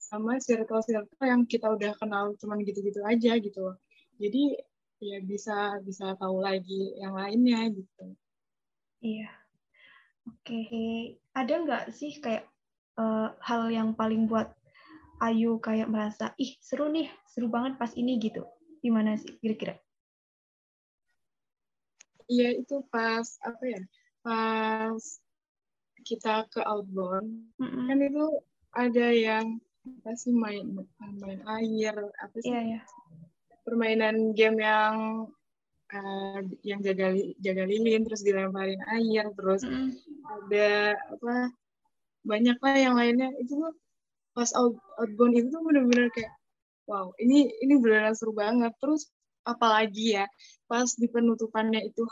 sama 0.00 0.40
circle-circle 0.40 1.20
yang 1.20 1.44
kita 1.44 1.68
udah 1.68 1.92
kenal 2.00 2.32
cuman 2.40 2.64
gitu-gitu 2.64 3.04
aja 3.04 3.36
gitu. 3.36 3.76
Jadi 4.16 4.56
ya 4.98 5.20
bisa 5.22 5.78
bisa 5.84 6.16
tahu 6.16 6.42
lagi 6.42 6.96
yang 6.98 7.14
lainnya 7.14 7.68
gitu. 7.70 8.16
Iya. 9.04 9.30
Oke, 10.28 10.60
ada 11.32 11.54
nggak 11.64 11.84
sih 11.96 12.20
kayak 12.20 12.44
uh, 13.00 13.32
hal 13.40 13.72
yang 13.72 13.96
paling 13.96 14.28
buat 14.28 14.52
Ayu 15.18 15.58
kayak 15.58 15.90
merasa, 15.90 16.30
ih 16.38 16.54
seru 16.62 16.86
nih, 16.94 17.10
seru 17.26 17.50
banget 17.50 17.74
pas 17.74 17.90
ini 17.98 18.22
gitu. 18.22 18.46
Gimana 18.78 19.18
sih 19.18 19.34
kira-kira? 19.42 19.74
Iya 22.30 22.60
itu 22.60 22.86
pas 22.86 23.26
apa 23.42 23.62
ya? 23.66 23.82
Pas 24.22 25.02
kita 26.08 26.48
ke 26.48 26.64
outbound, 26.64 27.52
mm 27.60 27.68
-hmm. 27.68 27.84
kan 27.92 27.98
itu 28.00 28.24
ada 28.72 29.06
yang 29.12 29.46
apa 29.84 30.16
sih 30.16 30.32
main 30.32 30.64
main 31.20 31.40
air 31.44 31.94
apa 32.24 32.36
sih? 32.40 32.48
Iya, 32.48 32.60
iya. 32.64 32.80
Permainan 33.68 34.32
game 34.32 34.64
yang 34.64 34.96
uh, 35.92 36.40
yang 36.64 36.80
jaga 36.84 37.12
jaga 37.40 37.64
lilin 37.68 38.04
terus 38.04 38.24
dilemparin 38.24 38.80
air 38.92 39.28
terus 39.36 39.64
mm. 39.64 39.92
ada 40.24 40.96
apa 40.96 41.52
banyak 42.24 42.58
lah 42.60 42.76
yang 42.76 42.94
lainnya 42.96 43.32
itu 43.40 43.56
tuh 43.56 43.74
pas 44.36 44.50
out, 44.54 44.76
outbound 45.00 45.34
itu 45.34 45.48
tuh 45.48 45.62
bener-bener 45.64 46.12
kayak 46.12 46.32
wow 46.84 47.12
ini 47.16 47.48
ini 47.64 47.74
beneran 47.80 48.12
seru 48.12 48.36
banget 48.36 48.72
terus 48.78 49.08
apalagi 49.48 50.20
ya 50.20 50.26
pas 50.68 50.88
di 50.92 51.08
penutupannya 51.08 51.88
itu 51.88 52.04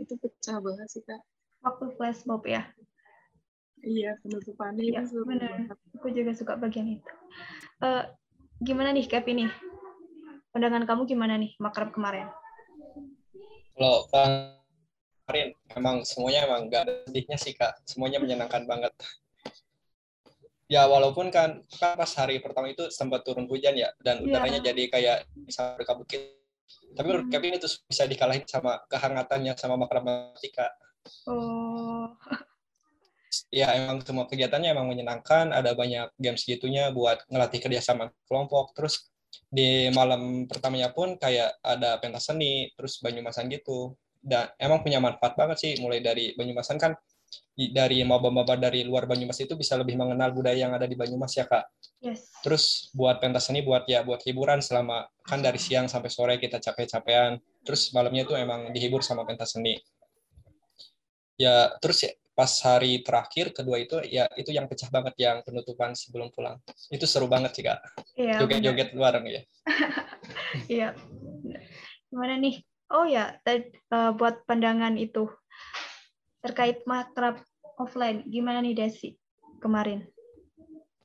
itu 0.00 0.14
pecah 0.16 0.58
banget 0.62 0.88
sih 0.88 1.02
kak 1.04 1.20
waktu 1.60 1.84
flash 1.98 2.24
mob 2.24 2.42
ya 2.48 2.64
iya 3.84 4.18
penutupannya 4.22 4.84
ya, 4.94 5.02
itu 5.02 5.22
banget 5.22 5.76
aku 5.98 6.08
juga 6.10 6.32
suka 6.34 6.54
bagian 6.58 6.98
itu. 6.98 7.12
Uh, 7.78 8.06
gimana 8.62 8.90
nih 8.90 9.06
Cap 9.06 9.26
ini 9.30 9.46
pandangan 10.50 10.84
kamu 10.88 11.02
gimana 11.06 11.34
nih 11.38 11.54
makrab 11.62 11.94
kemarin? 11.94 12.26
Kalau 13.78 14.10
kemarin 14.10 15.48
emang 15.78 15.96
semuanya 16.02 16.50
emang 16.50 16.66
gak 16.66 16.82
ada 16.88 16.94
sedihnya 17.06 17.36
sih 17.38 17.54
kak. 17.54 17.78
Semuanya 17.86 18.18
menyenangkan 18.18 18.66
banget. 18.66 18.90
Ya 20.68 20.84
walaupun 20.84 21.32
kan 21.32 21.64
kan 21.80 21.96
pas 21.96 22.12
hari 22.18 22.44
pertama 22.44 22.68
itu 22.68 22.92
sempat 22.92 23.24
turun 23.24 23.48
hujan 23.48 23.72
ya 23.72 23.88
dan 24.04 24.20
yeah. 24.20 24.36
udaranya 24.36 24.60
jadi 24.60 24.82
kayak 24.92 25.18
bisa 25.48 25.72
berkabut 25.80 26.04
tapi 26.92 27.06
menurut 27.08 27.28
Kevin 27.32 27.56
itu 27.56 27.68
bisa 27.88 28.04
dikalahin 28.04 28.44
sama 28.44 28.80
kehangatannya 28.92 29.56
sama 29.56 29.80
matematika 29.80 30.68
oh 31.28 32.12
ya 33.52 33.72
emang 33.76 34.00
semua 34.04 34.24
kegiatannya 34.24 34.72
emang 34.72 34.88
menyenangkan 34.88 35.52
ada 35.52 35.76
banyak 35.76 36.12
games 36.16 36.44
gitunya 36.44 36.88
buat 36.92 37.24
ngelatih 37.28 37.60
kerjasama 37.60 38.10
kelompok 38.28 38.72
terus 38.72 39.08
di 39.48 39.92
malam 39.92 40.48
pertamanya 40.48 40.92
pun 40.92 41.16
kayak 41.20 41.60
ada 41.60 42.00
pentas 42.00 42.28
seni 42.28 42.72
terus 42.76 43.00
Banyumasan 43.00 43.48
gitu 43.52 43.96
dan 44.24 44.52
emang 44.60 44.80
punya 44.80 45.00
manfaat 45.00 45.36
banget 45.36 45.56
sih 45.60 45.72
mulai 45.80 46.00
dari 46.00 46.32
Banyumasan 46.36 46.80
kan 46.80 46.96
dari 47.58 48.06
maba-maba 48.06 48.54
dari 48.54 48.86
luar 48.86 49.10
Banyumas 49.10 49.42
itu 49.42 49.58
bisa 49.58 49.74
lebih 49.74 49.98
mengenal 49.98 50.30
budaya 50.30 50.62
yang 50.62 50.72
ada 50.78 50.86
di 50.86 50.94
Banyumas 50.94 51.34
ya 51.34 51.44
kak. 51.44 51.66
Yes. 51.98 52.30
Terus 52.40 52.94
buat 52.94 53.18
pentas 53.18 53.50
seni 53.50 53.66
buat 53.66 53.82
ya 53.90 54.06
buat 54.06 54.22
hiburan 54.22 54.62
selama 54.62 55.10
kan 55.26 55.42
dari 55.42 55.58
siang 55.58 55.90
sampai 55.90 56.06
sore 56.06 56.34
kita 56.38 56.62
capek-capean. 56.62 57.42
Terus 57.66 57.90
malamnya 57.90 58.22
itu 58.22 58.38
emang 58.38 58.70
dihibur 58.70 59.02
sama 59.02 59.26
pentas 59.26 59.58
seni. 59.58 59.74
Ya 61.34 61.74
terus 61.82 62.06
ya 62.06 62.14
pas 62.38 62.54
hari 62.62 63.02
terakhir 63.02 63.50
kedua 63.50 63.82
itu 63.82 63.98
ya 64.06 64.30
itu 64.38 64.54
yang 64.54 64.70
pecah 64.70 64.86
banget 64.94 65.18
yang 65.18 65.42
penutupan 65.42 65.98
sebelum 65.98 66.30
pulang. 66.30 66.62
Itu 66.86 67.02
seru 67.02 67.26
banget 67.26 67.58
sih 67.58 67.66
kak. 67.66 67.82
Iya, 68.14 68.38
joget-joget 68.38 68.94
bareng 68.94 69.26
ya. 69.26 69.42
Iya. 70.70 70.94
Gimana 72.08 72.38
nih? 72.38 72.62
Oh 72.94 73.04
ya 73.04 73.36
uh, 73.42 74.14
buat 74.14 74.46
pandangan 74.46 74.94
itu 74.96 75.28
terkait 76.40 76.86
makrab 76.86 77.42
offline 77.76 78.22
gimana 78.30 78.62
nih 78.62 78.78
Desi 78.78 79.18
kemarin? 79.58 80.06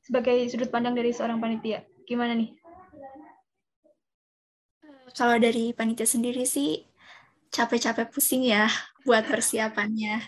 Sebagai 0.06 0.48
sudut 0.54 0.70
pandang 0.70 0.94
dari 0.94 1.12
seorang 1.12 1.42
panitia 1.42 1.82
gimana 2.06 2.38
nih? 2.38 2.54
Kalau 5.18 5.42
dari 5.42 5.74
panitia 5.74 6.06
sendiri 6.06 6.46
sih 6.46 6.86
capek-capek 7.50 8.14
pusing 8.14 8.46
ya 8.46 8.70
buat 9.08 9.26
persiapannya. 9.26 10.22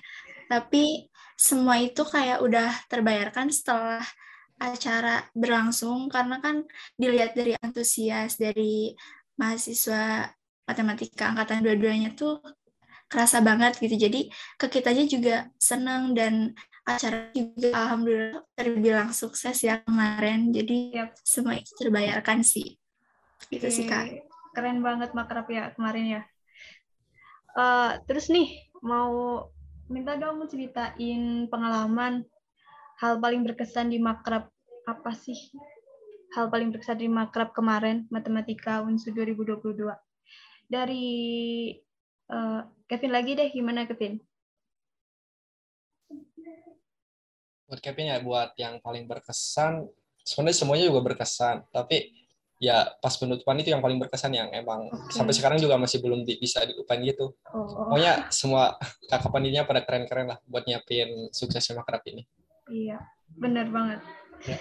Tapi 0.46 1.10
semua 1.36 1.82
itu 1.82 2.02
kayak 2.08 2.40
udah 2.40 2.72
terbayarkan 2.88 3.52
setelah 3.52 4.04
acara 4.56 5.28
berlangsung 5.36 6.08
karena 6.08 6.40
kan 6.40 6.64
dilihat 6.96 7.36
dari 7.36 7.60
antusias 7.60 8.40
dari 8.40 8.96
mahasiswa 9.36 10.32
matematika 10.64 11.28
angkatan 11.28 11.60
dua-duanya 11.60 12.16
tuh 12.16 12.40
kerasa 13.12 13.44
banget 13.44 13.78
gitu. 13.78 13.96
Jadi 14.00 14.32
ke 14.58 14.72
kitanya 14.72 15.06
juga 15.06 15.36
senang 15.60 16.16
dan 16.16 16.56
acara 16.86 17.30
juga 17.34 17.74
alhamdulillah 17.74 18.46
terbilang 18.56 19.10
sukses 19.12 19.60
ya 19.62 19.84
kemarin. 19.84 20.50
Jadi 20.56 20.96
yep. 20.96 21.14
semua 21.22 21.60
itu 21.60 21.76
terbayarkan 21.76 22.42
sih. 22.42 22.80
Gitu 23.52 23.68
sih 23.70 23.86
Kak. 23.86 24.26
Keren 24.56 24.80
banget 24.80 25.12
makrab 25.12 25.46
ya 25.52 25.70
kemarin 25.76 26.22
ya. 26.22 26.22
Uh, 27.56 28.00
terus 28.08 28.28
nih 28.32 28.68
mau 28.84 29.48
minta 29.86 30.18
dong 30.18 30.42
ceritain 30.50 31.46
pengalaman 31.46 32.26
hal 32.98 33.22
paling 33.22 33.46
berkesan 33.46 33.94
di 33.94 34.02
makrab 34.02 34.50
apa 34.86 35.12
sih? 35.14 35.38
Hal 36.34 36.50
paling 36.50 36.74
berkesan 36.74 37.00
di 37.00 37.08
makrab 37.08 37.54
kemarin 37.54 38.10
matematika 38.10 38.82
UNSU 38.82 39.14
2022. 39.14 39.88
Dari 40.66 41.06
uh, 42.34 42.62
Kevin 42.90 43.12
lagi 43.14 43.38
deh, 43.38 43.50
gimana 43.54 43.86
Kevin? 43.86 44.20
Buat 47.66 47.82
Kevin 47.82 48.14
ya, 48.14 48.18
buat 48.22 48.54
yang 48.58 48.82
paling 48.82 49.06
berkesan, 49.10 49.86
sebenarnya 50.22 50.58
semuanya 50.58 50.86
juga 50.90 51.02
berkesan, 51.14 51.66
tapi 51.70 52.25
ya 52.56 52.88
pas 53.04 53.12
penutupan 53.20 53.60
itu 53.60 53.76
yang 53.76 53.84
paling 53.84 54.00
berkesan 54.00 54.32
yang 54.32 54.48
emang 54.56 54.88
okay. 54.88 55.12
sampai 55.12 55.34
sekarang 55.36 55.60
juga 55.60 55.76
masih 55.76 56.00
belum 56.00 56.24
di, 56.24 56.40
bisa 56.40 56.64
dilupain 56.64 57.04
gitu. 57.04 57.36
Oh. 57.52 57.92
Pokoknya 57.92 58.32
semua 58.32 58.80
kakak 59.12 59.32
pandinya 59.32 59.68
pada 59.68 59.84
keren-keren 59.84 60.32
lah 60.32 60.40
buat 60.48 60.64
nyiapin 60.64 61.30
suksesnya 61.36 61.76
makrab 61.84 62.02
ini. 62.08 62.24
Iya, 62.72 63.04
benar 63.36 63.68
banget. 63.70 64.00
Ya. 64.48 64.58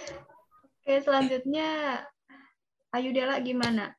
Oke, 0.84 0.94
selanjutnya 1.00 1.68
Ayu 2.92 3.10
Dela 3.14 3.40
gimana? 3.40 3.94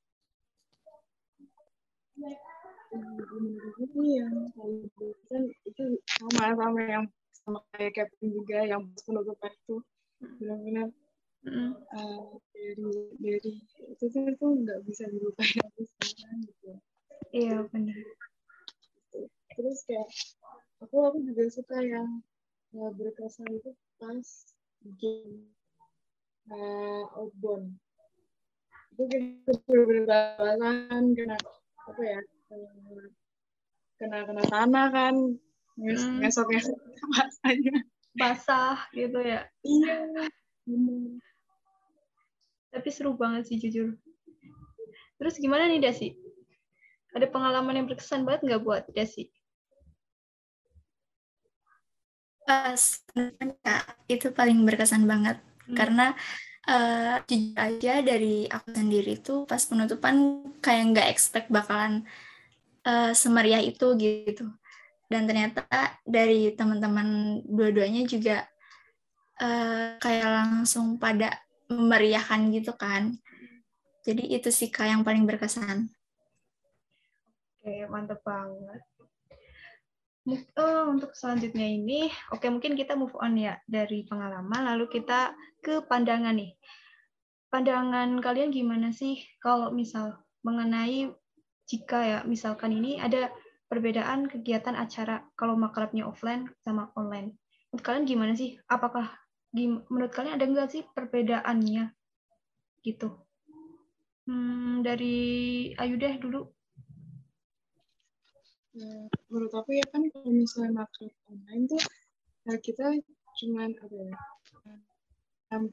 Berkesan 4.95 5.43
itu 5.67 5.83
sama 6.07 6.55
sama 6.55 6.79
yang 6.83 7.05
sama 7.43 7.59
kayak 7.75 7.91
Kevin 7.91 8.27
juga 8.31 8.59
yang 8.63 8.81
penutupan 9.03 9.51
itu 9.51 9.75
benar-benar 10.39 10.89
mm. 11.45 11.71
uh, 11.77 12.25
dari 12.51 12.91
dari 13.21 13.53
itu 13.93 14.05
tuh 14.09 14.23
itu 14.25 14.45
nggak 14.65 14.79
bisa 14.89 15.05
dilupain 15.07 15.55
lagi 15.61 15.83
sekarang 15.85 16.37
gitu. 16.49 16.71
Iya 17.35 17.57
benar 17.69 18.05
terus 19.55 19.87
kayak 19.87 20.07
aku 20.83 20.95
aku 20.99 21.17
juga 21.23 21.43
suka 21.47 21.79
yang 21.79 22.19
uh, 22.75 22.91
berkesan 22.91 23.47
itu 23.55 23.71
pas 23.95 24.27
game 24.99 25.47
uh, 26.51 27.03
outbound. 27.15 27.79
Itu 28.95 29.55
berbalasan 29.67 31.15
kena 31.15 31.37
apa 31.87 32.01
ya 32.03 32.19
kena 33.95 34.17
kena 34.27 34.43
tanah 34.51 34.87
kan 34.91 35.15
hmm. 35.79 36.19
ngesok 36.19 36.51
ngesok 36.51 36.79
basahnya 37.15 37.75
basah 38.19 38.79
gitu 38.91 39.19
ya? 39.23 39.47
Iya 39.63 40.29
tapi 42.75 42.91
seru 42.91 43.15
banget 43.15 43.47
sih 43.47 43.57
jujur. 43.63 43.95
Terus 45.15 45.39
gimana 45.39 45.71
nih 45.71 45.79
Dasi? 45.79 46.11
Ada 47.15 47.31
pengalaman 47.31 47.79
yang 47.79 47.87
berkesan 47.87 48.27
banget 48.27 48.43
nggak 48.43 48.61
buat 48.67 48.83
Dasi? 48.91 49.31
Pas 52.43 52.99
itu 54.11 54.27
paling 54.35 54.59
berkesan 54.67 55.07
banget. 55.07 55.39
Hmm. 55.65 55.73
karena 55.73 56.13
uh, 56.69 57.17
jujur 57.25 57.57
aja 57.57 58.05
dari 58.05 58.45
aku 58.45 58.69
sendiri 58.69 59.17
tuh 59.17 59.49
pas 59.49 59.61
penutupan 59.65 60.45
kayak 60.61 60.83
nggak 60.93 61.09
expect 61.09 61.49
bakalan 61.49 62.05
uh, 62.85 63.11
semeriah 63.17 63.61
itu 63.61 63.97
gitu. 63.97 64.45
Dan 65.05 65.29
ternyata 65.29 65.65
dari 66.05 66.53
teman-teman 66.57 67.41
dua-duanya 67.45 68.09
juga 68.09 68.45
uh, 69.37 69.97
kayak 70.01 70.25
langsung 70.25 70.97
pada 70.97 71.44
memeriahkan 71.71 72.51
gitu 72.53 72.73
kan 72.77 73.15
jadi 74.05 74.21
itu 74.37 74.49
sih 74.53 74.69
kak 74.69 74.89
yang 74.89 75.01
paling 75.01 75.25
berkesan 75.25 75.89
oke 77.61 77.73
mantep 77.89 78.21
banget 78.21 78.81
uh, 80.33 80.85
untuk 80.89 81.13
selanjutnya 81.13 81.65
ini, 81.65 82.09
oke 82.33 82.45
mungkin 82.49 82.73
kita 82.73 82.97
move 82.97 83.13
on 83.21 83.37
ya 83.37 83.61
dari 83.69 84.03
pengalaman, 84.09 84.65
lalu 84.73 84.89
kita 84.89 85.37
ke 85.61 85.85
pandangan 85.85 86.33
nih. 86.33 86.57
Pandangan 87.53 88.19
kalian 88.19 88.49
gimana 88.49 88.89
sih 88.89 89.21
kalau 89.37 89.69
misal 89.69 90.17
mengenai 90.41 91.13
jika 91.65 91.99
ya 92.01 92.19
misalkan 92.25 92.73
ini 92.73 93.01
ada 93.01 93.33
perbedaan 93.65 94.29
kegiatan 94.29 94.77
acara 94.77 95.25
kalau 95.33 95.57
makrabnya 95.57 96.05
offline 96.05 96.49
sama 96.61 96.93
online. 96.93 97.37
Menurut 97.73 97.83
kalian 97.85 98.05
gimana 98.05 98.33
sih? 98.37 98.57
Apakah 98.69 99.09
menurut 99.63 100.11
kalian 100.11 100.35
ada 100.35 100.45
nggak 100.45 100.69
sih 100.71 100.83
perbedaannya? 100.91 101.95
Gitu? 102.83 103.07
Hmm, 104.25 104.81
dari 104.81 105.15
Ayu 105.77 105.95
deh 105.95 106.17
dulu. 106.17 106.49
Uh, 108.75 109.07
menurut 109.31 109.53
aku 109.55 109.71
ya 109.71 109.85
kan 109.87 110.03
kalau 110.11 110.35
misalnya 110.35 110.83
makrab 110.83 111.13
online 111.31 111.63
tuh 111.63 111.79
uh, 112.51 112.59
kita 112.59 112.91
cuman 113.39 113.71
apa 113.71 113.95
ya 113.95 114.15
um, 115.55 115.71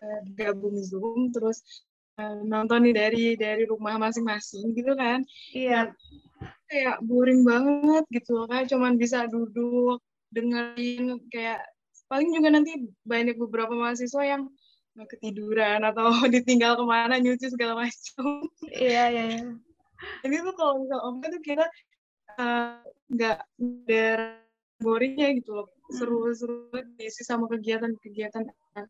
uh, 0.00 0.20
gabung 0.32 0.80
zoom 0.80 1.28
terus 1.36 1.84
uh, 2.16 2.40
nonton 2.40 2.88
nih 2.88 2.96
dari 2.96 3.24
dari 3.36 3.68
rumah 3.68 4.00
masing-masing 4.00 4.72
gitu 4.72 4.96
kan. 4.96 5.20
Iya. 5.52 5.92
Kayak 6.70 7.04
boring 7.04 7.44
banget 7.44 8.04
gitu 8.08 8.48
kan 8.48 8.64
cuman 8.72 8.96
bisa 8.96 9.28
duduk 9.28 10.00
dengerin 10.32 11.20
kayak 11.28 11.60
paling 12.10 12.30
juga 12.32 12.48
nanti 12.52 12.72
banyak 13.04 13.36
beberapa 13.40 13.72
mahasiswa 13.74 14.22
yang 14.22 14.42
ketiduran 14.94 15.82
atau 15.82 16.10
ditinggal 16.34 16.78
ke 16.78 16.84
mana 16.86 17.18
nyuci 17.18 17.50
segala 17.50 17.86
macam. 17.86 18.46
Iya 18.70 19.04
iya. 19.10 19.24
iya. 19.34 19.42
Ini 20.26 20.36
tuh 20.44 20.54
kalau 20.54 20.84
misalnya 20.84 21.02
om 21.06 21.16
tuh 21.22 21.42
kita 21.42 21.66
nggak 23.14 23.38
uh, 23.40 24.42
boringnya 24.82 25.38
gitu 25.38 25.54
loh 25.54 25.68
seru-seru 25.94 26.72
diisi 26.98 27.22
sama 27.22 27.46
kegiatan-kegiatan 27.46 28.48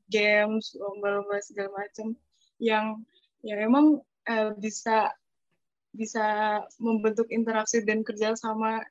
games 0.08 0.72
lomba-lomba 0.78 1.42
segala 1.44 1.70
macam 1.74 2.16
yang 2.62 3.02
yang 3.44 3.58
emang 3.60 3.86
uh, 4.30 4.50
bisa 4.56 5.12
bisa 5.94 6.58
membentuk 6.82 7.28
interaksi 7.30 7.82
dan 7.84 8.02
kerja 8.02 8.34
sama 8.34 8.82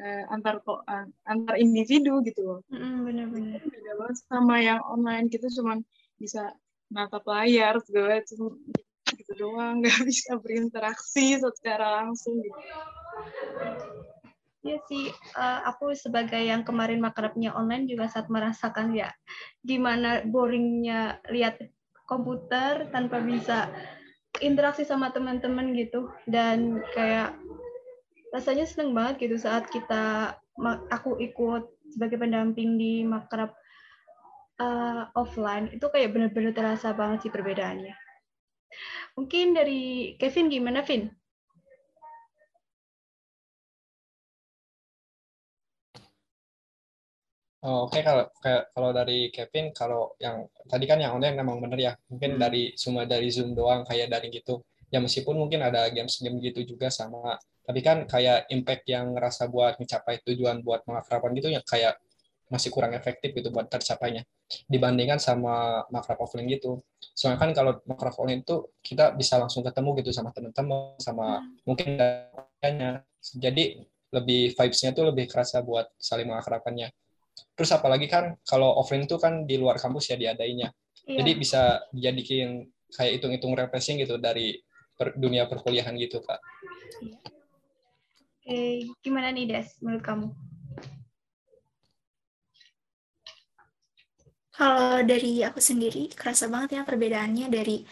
uh, 0.00 0.24
antar 0.32 0.60
uh, 0.66 1.06
antar 1.28 1.56
individu 1.58 2.22
gitu 2.26 2.40
loh. 2.42 2.60
Mm, 2.70 3.06
benar-benar. 3.06 3.60
Beda 3.62 3.92
banget 3.98 4.16
sama 4.26 4.56
yang 4.62 4.80
online 4.86 5.26
kita 5.30 5.46
cuma 5.54 5.80
bisa 6.18 6.54
natap 6.90 7.26
layar 7.26 7.78
segala 7.82 8.22
macam 8.22 8.58
gitu 9.14 9.32
doang, 9.38 9.78
nggak 9.82 10.00
bisa 10.06 10.38
berinteraksi 10.38 11.38
secara 11.38 12.02
langsung 12.02 12.38
gitu. 12.42 12.60
Iya 14.64 14.80
sih, 14.88 15.12
uh, 15.36 15.60
aku 15.68 15.92
sebagai 15.92 16.40
yang 16.40 16.64
kemarin 16.64 16.96
makrabnya 16.96 17.52
online 17.52 17.84
juga 17.84 18.08
saat 18.08 18.32
merasakan 18.32 18.96
ya 18.96 19.12
gimana 19.60 20.24
boringnya 20.24 21.20
lihat 21.28 21.60
komputer 22.08 22.88
tanpa 22.88 23.20
bisa 23.20 23.68
interaksi 24.40 24.88
sama 24.88 25.12
teman-teman 25.12 25.76
gitu 25.76 26.08
dan 26.24 26.80
kayak 26.96 27.36
rasanya 28.34 28.66
seneng 28.66 28.90
banget 28.90 29.30
gitu 29.30 29.38
saat 29.38 29.70
kita 29.70 30.34
aku 30.90 31.22
ikut 31.22 31.70
sebagai 31.94 32.18
pendamping 32.18 32.74
di 32.74 33.06
makrab 33.06 33.54
uh, 34.58 35.06
offline 35.14 35.70
itu 35.70 35.86
kayak 35.86 36.10
benar-benar 36.10 36.50
terasa 36.50 36.90
banget 36.90 37.26
sih 37.26 37.32
perbedaannya. 37.32 37.94
Mungkin 39.14 39.54
dari 39.54 40.14
Kevin 40.18 40.50
gimana, 40.50 40.82
Vin? 40.82 41.06
Oh, 47.64 47.88
Oke, 47.88 47.96
okay. 47.96 48.02
kalau 48.04 48.28
kalau 48.76 48.90
dari 48.92 49.32
Kevin, 49.32 49.72
kalau 49.72 50.12
yang 50.20 50.44
tadi 50.68 50.84
kan 50.84 51.00
yang 51.00 51.16
online 51.16 51.38
memang 51.40 51.64
bener 51.64 51.80
ya, 51.80 51.92
mungkin 52.12 52.36
hmm. 52.36 52.40
dari 52.42 52.62
semua 52.76 53.08
dari 53.08 53.32
Zoom 53.32 53.56
doang 53.56 53.88
kayak 53.88 54.12
dari 54.12 54.28
gitu. 54.28 54.60
Ya 54.92 55.00
meskipun 55.00 55.32
mungkin 55.38 55.64
ada 55.64 55.88
games-game 55.88 56.44
gitu 56.44 56.76
juga 56.76 56.92
sama, 56.92 57.40
tapi 57.64 57.80
kan 57.80 58.04
kayak 58.04 58.48
impact 58.52 58.84
yang 58.88 59.16
ngerasa 59.16 59.48
buat 59.48 59.80
mencapai 59.80 60.20
tujuan 60.24 60.60
buat 60.60 60.84
mengakrabkan 60.84 61.32
gitu 61.36 61.48
ya 61.48 61.64
kayak 61.64 61.96
masih 62.52 62.68
kurang 62.68 62.92
efektif 62.92 63.32
gitu 63.32 63.48
buat 63.48 63.66
tercapainya 63.72 64.22
dibandingkan 64.68 65.16
sama 65.16 65.82
makrab 65.88 66.20
offline 66.20 66.46
gitu. 66.52 66.84
Soalnya 67.16 67.40
kan 67.40 67.50
kalau 67.56 67.80
makrab 67.88 68.12
offline 68.12 68.44
itu 68.44 68.68
kita 68.84 69.16
bisa 69.16 69.40
langsung 69.40 69.64
ketemu 69.64 70.04
gitu 70.04 70.10
sama 70.12 70.30
teman-teman, 70.30 70.94
sama 71.00 71.40
hmm. 71.40 71.64
mungkin 71.64 71.88
Jadi 73.24 73.80
lebih 74.12 74.52
vibes-nya 74.52 74.92
tuh 74.92 75.08
lebih 75.08 75.26
kerasa 75.26 75.64
buat 75.64 75.88
saling 75.96 76.28
mengakrabkannya. 76.28 76.92
Terus 77.56 77.70
apalagi 77.72 78.06
kan 78.06 78.36
kalau 78.44 78.76
offline 78.78 79.08
itu 79.08 79.16
kan 79.16 79.48
di 79.48 79.56
luar 79.56 79.80
kampus 79.80 80.12
ya 80.12 80.16
diadainya. 80.20 80.70
Yeah. 81.08 81.24
Jadi 81.24 81.30
bisa 81.40 81.82
dijadikan 81.90 82.68
kayak 82.94 83.12
hitung-hitung 83.18 83.56
refreshing 83.58 83.98
gitu 83.98 84.20
dari 84.20 84.60
per, 84.94 85.16
dunia 85.18 85.48
perkuliahan 85.50 85.96
gitu, 85.98 86.22
Kak. 86.22 86.38
Iya. 87.02 87.33
Eh, 88.44 88.84
gimana 89.00 89.32
nih, 89.32 89.48
Des, 89.48 89.68
menurut 89.80 90.04
kamu? 90.04 90.28
Kalau 94.54 95.02
dari 95.02 95.42
aku 95.42 95.58
sendiri, 95.58 96.12
kerasa 96.14 96.46
banget 96.46 96.78
ya 96.78 96.82
perbedaannya 96.86 97.50
dari 97.50 97.82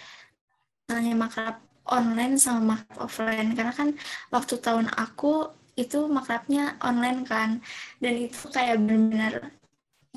misalnya 0.86 1.14
makrab 1.18 1.56
online 1.88 2.36
sama 2.38 2.76
makrab 2.76 3.08
offline. 3.08 3.48
Karena 3.56 3.72
kan 3.74 3.88
waktu 4.30 4.54
tahun 4.62 4.92
aku 4.92 5.50
itu 5.74 6.06
makrabnya 6.06 6.76
online 6.84 7.24
kan. 7.26 7.58
Dan 7.98 8.28
itu 8.28 8.46
kayak 8.52 8.78
benar-benar 8.78 9.50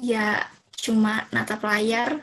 ya 0.04 0.46
cuma 0.76 1.26
natap 1.32 1.64
layar 1.64 2.22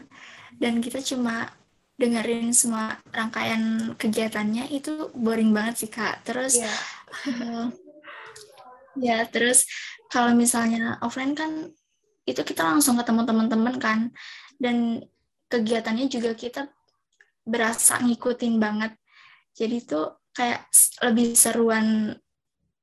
dan 0.60 0.78
kita 0.84 1.00
cuma 1.02 1.50
dengerin 1.98 2.52
semua 2.54 2.94
rangkaian 3.10 3.96
kegiatannya 3.96 4.70
itu 4.70 5.10
boring 5.16 5.50
banget 5.50 5.74
sih 5.82 5.90
kak. 5.90 6.22
Terus 6.22 6.60
yeah. 6.60 6.78
Iya. 7.26 7.42
uh, 7.42 7.66
ya 9.00 9.24
terus 9.28 9.64
kalau 10.12 10.36
misalnya 10.36 11.00
offline 11.00 11.32
kan 11.32 11.72
itu 12.22 12.42
kita 12.46 12.62
langsung 12.62 12.94
ketemu 12.98 13.22
teman-teman 13.26 13.76
kan. 13.80 14.00
Dan 14.60 15.02
kegiatannya 15.50 16.06
juga 16.06 16.38
kita 16.38 16.70
berasa 17.42 17.98
ngikutin 17.98 18.54
banget. 18.62 18.92
Jadi 19.52 19.82
itu 19.82 20.00
kayak 20.32 20.70
lebih 21.02 21.34
seruan 21.34 22.14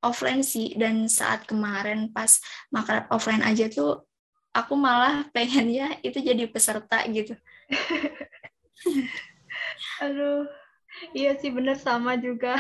offline 0.04 0.44
sih. 0.44 0.76
Dan 0.76 1.08
saat 1.08 1.48
kemarin 1.48 2.12
pas 2.12 2.40
makan 2.74 3.08
offline 3.14 3.44
aja 3.46 3.72
tuh 3.72 4.04
aku 4.52 4.76
malah 4.76 5.24
pengennya 5.36 5.96
itu 6.04 6.20
jadi 6.20 6.50
peserta 6.52 7.00
gitu. 7.08 7.36
Aduh 10.04 10.48
iya 11.16 11.38
sih 11.40 11.54
bener 11.54 11.80
sama 11.80 12.20
juga 12.20 12.60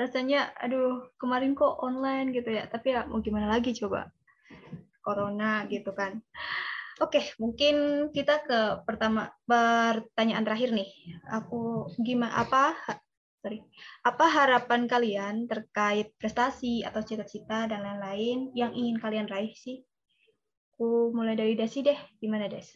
rasanya 0.00 0.50
aduh 0.56 1.12
kemarin 1.20 1.52
kok 1.52 1.78
online 1.84 2.32
gitu 2.32 2.50
ya 2.50 2.64
tapi 2.66 2.96
ya 2.96 3.04
mau 3.04 3.20
gimana 3.20 3.52
lagi 3.52 3.76
coba 3.76 4.08
corona 5.04 5.64
gitu 5.68 5.90
kan. 5.96 6.20
Oke, 7.00 7.32
mungkin 7.40 8.08
kita 8.12 8.44
ke 8.44 8.84
pertama 8.84 9.32
pertanyaan 9.48 10.44
terakhir 10.44 10.76
nih. 10.76 10.90
Aku 11.32 11.88
gimana 11.96 12.44
apa 12.44 12.76
sorry 13.40 13.64
apa 14.04 14.28
harapan 14.28 14.84
kalian 14.84 15.48
terkait 15.48 16.12
prestasi 16.20 16.84
atau 16.84 17.00
cita-cita 17.00 17.64
dan 17.64 17.80
lain-lain 17.80 18.52
yang 18.52 18.76
ingin 18.76 19.00
kalian 19.00 19.28
raih 19.32 19.56
sih? 19.56 19.80
Aku 20.76 21.12
mulai 21.16 21.36
dari 21.40 21.56
Desi 21.56 21.80
deh. 21.80 21.96
Gimana 22.20 22.52
Des? 22.52 22.68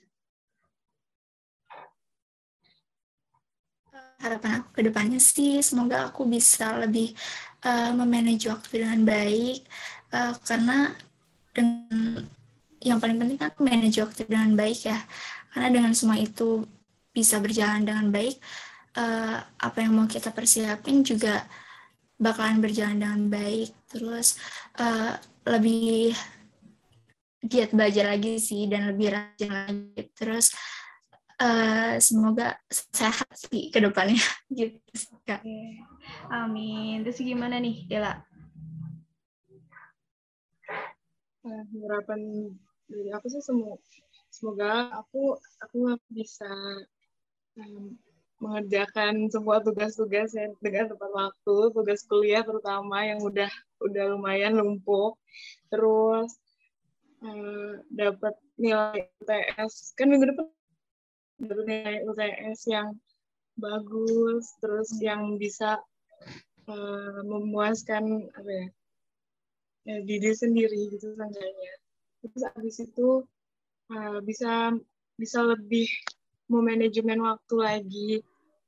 Harapan 4.18 4.58
aku 4.58 4.68
ke 4.74 4.82
depannya 4.88 5.20
sih 5.20 5.60
semoga 5.60 6.10
aku 6.10 6.26
bisa 6.26 6.74
lebih 6.80 7.12
uh, 7.62 7.92
memanage 7.94 8.50
waktu 8.50 8.82
dengan 8.82 9.06
baik 9.06 9.62
uh, 10.10 10.32
karena 10.42 10.90
dengan 11.54 12.26
yang 12.84 12.98
paling 13.00 13.16
penting 13.16 13.38
kan 13.40 13.52
manage 13.62 14.02
waktu 14.02 14.26
dengan 14.26 14.52
baik 14.58 14.90
ya. 14.90 14.98
Karena 15.54 15.68
dengan 15.70 15.92
semua 15.94 16.18
itu 16.18 16.66
bisa 17.14 17.38
berjalan 17.38 17.86
dengan 17.86 18.10
baik 18.10 18.36
uh, 18.98 19.38
apa 19.40 19.78
yang 19.78 19.94
mau 19.94 20.10
kita 20.10 20.34
persiapin 20.34 21.06
juga 21.06 21.46
bakalan 22.18 22.58
berjalan 22.58 22.98
dengan 22.98 23.22
baik. 23.30 23.70
Terus 23.88 24.36
uh, 24.82 25.14
lebih 25.46 26.12
giat 27.44 27.70
belajar 27.76 28.08
lagi 28.10 28.40
sih 28.40 28.66
dan 28.66 28.90
lebih 28.90 29.14
rajin 29.14 29.50
lagi. 29.52 30.10
Terus 30.16 30.52
uh, 31.40 31.94
semoga 31.98 32.58
sehat 32.68 33.28
sih 33.36 33.70
ke 33.72 33.78
depannya 33.80 34.20
gitu 34.58 34.78
Kak. 35.24 35.42
Amin. 36.28 37.02
Terus 37.02 37.22
gimana 37.22 37.58
nih 37.58 37.86
Dela? 37.88 38.20
Nah, 41.44 41.64
harapan 41.84 42.50
dari 42.88 43.10
aku 43.12 43.26
sih 43.28 43.44
semua 43.44 43.76
semoga 44.34 44.90
aku 44.90 45.38
aku 45.62 45.94
bisa 46.10 46.50
um, 47.54 47.94
mengerjakan 48.42 49.30
semua 49.30 49.62
tugas-tugas 49.62 50.34
yang 50.34 50.58
dengan 50.58 50.90
tepat 50.90 51.10
waktu, 51.14 51.56
tugas 51.70 52.02
kuliah 52.10 52.42
terutama 52.42 53.06
yang 53.06 53.22
udah 53.22 53.48
udah 53.78 54.04
lumayan 54.10 54.58
lumpuh, 54.58 55.14
terus 55.70 56.34
uh, 57.22 57.78
dapat 57.94 58.34
nilai 58.58 59.06
UTS 59.22 59.94
kan 59.94 60.10
minggu 60.10 60.34
depan 60.34 60.50
nilai 61.40 62.04
UTS 62.06 62.60
yang 62.70 62.94
bagus, 63.58 64.54
terus 64.58 64.90
yang 64.98 65.38
bisa 65.38 65.78
uh, 66.66 67.20
memuaskan 67.22 68.30
apa 68.34 68.50
ya 68.50 68.66
ya, 69.84 69.96
diri 70.02 70.32
sendiri 70.32 70.90
gitu 70.96 71.14
seenggaknya. 71.14 71.74
Terus 72.24 72.42
habis 72.56 72.76
itu 72.80 73.08
uh, 73.92 74.18
bisa 74.24 74.72
bisa 75.20 75.38
lebih 75.44 75.86
memanajemen 76.50 77.20
waktu 77.22 77.56
lagi. 77.60 78.10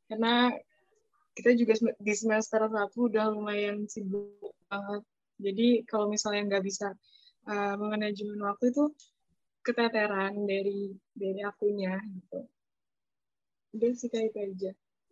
Karena 0.07 0.55
kita 1.37 1.53
juga 1.59 1.75
di 1.99 2.15
semester 2.15 2.69
satu 2.69 3.11
udah 3.11 3.33
lumayan 3.33 3.85
sibuk 3.91 4.55
banget. 4.71 5.03
Jadi 5.37 5.69
kalau 5.85 6.09
misalnya 6.09 6.57
nggak 6.57 6.65
bisa 6.65 6.95
uh, 7.51 7.75
memanajemen 7.77 8.41
waktu 8.41 8.73
itu 8.73 8.89
keteteran 9.67 10.47
dari 10.47 10.95
dari 11.13 11.43
akunya 11.43 11.99
gitu 11.99 12.47
udah 13.77 13.91
sih 13.93 14.09
kayak 14.09 14.33
itu 14.33 14.39
aja. 14.41 14.71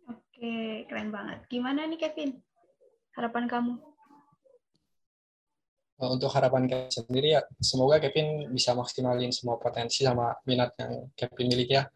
Oke 0.09 0.85
keren 0.89 1.09
banget. 1.13 1.45
Gimana 1.47 1.85
nih 1.85 2.01
Kevin? 2.01 2.41
Harapan 3.15 3.45
kamu? 3.47 3.73
Eh, 5.95 6.09
untuk 6.11 6.27
harapan 6.35 6.67
Kevin 6.67 6.91
sendiri 6.91 7.39
ya 7.39 7.41
semoga 7.63 8.03
Kevin 8.03 8.51
bisa 8.51 8.75
maksimalin 8.75 9.31
semua 9.31 9.55
potensi 9.55 10.03
sama 10.03 10.35
minat 10.43 10.75
yang 10.75 11.07
Kevin 11.15 11.47
miliki 11.47 11.79
ya. 11.79 11.87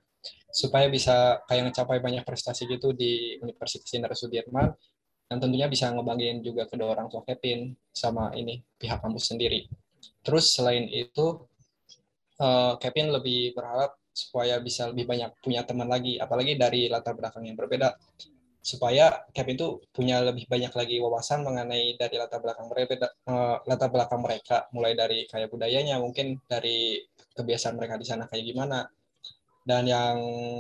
Supaya 0.50 0.90
bisa 0.90 1.44
kayak 1.46 1.70
ngecapai 1.70 2.00
banyak 2.00 2.24
prestasi 2.24 2.66
gitu 2.66 2.96
di 2.96 3.38
Universitas 3.44 3.90
Jenderal 3.92 4.18
Sudirman. 4.18 4.72
Dan 5.30 5.38
tentunya 5.38 5.70
bisa 5.70 5.94
ngebagiin 5.94 6.42
juga 6.42 6.66
kedua 6.66 6.98
orang 6.98 7.06
tua 7.06 7.22
Kevin 7.22 7.70
sama 7.94 8.34
ini 8.34 8.66
pihak 8.82 8.98
kampus 8.98 9.30
sendiri. 9.30 9.70
Terus 10.26 10.58
selain 10.58 10.90
itu 10.90 11.46
uh, 12.42 12.74
Kevin 12.82 13.14
lebih 13.14 13.54
berharap 13.54 13.94
supaya 14.28 14.60
bisa 14.60 14.92
lebih 14.92 15.08
banyak 15.08 15.32
punya 15.40 15.64
teman 15.64 15.88
lagi 15.88 16.20
apalagi 16.20 16.60
dari 16.60 16.92
latar 16.92 17.16
belakang 17.16 17.48
yang 17.48 17.56
berbeda. 17.56 17.96
Supaya 18.60 19.24
Kevin 19.32 19.56
itu 19.56 19.68
punya 19.96 20.20
lebih 20.20 20.44
banyak 20.52 20.76
lagi 20.76 21.00
wawasan 21.00 21.48
mengenai 21.48 21.96
dari 21.96 22.20
latar 22.20 22.44
belakang 22.44 22.68
mereka 22.68 23.08
uh, 23.32 23.64
latar 23.64 23.88
belakang 23.88 24.20
mereka 24.20 24.68
mulai 24.76 24.94
dari 25.00 25.24
kayak 25.32 25.48
budayanya 25.48 25.96
mungkin 26.04 26.44
dari 26.44 27.00
kebiasaan 27.34 27.80
mereka 27.80 27.96
di 27.96 28.06
sana 28.06 28.28
kayak 28.28 28.46
gimana. 28.46 28.84
Dan 29.64 29.88
yang 29.88 30.18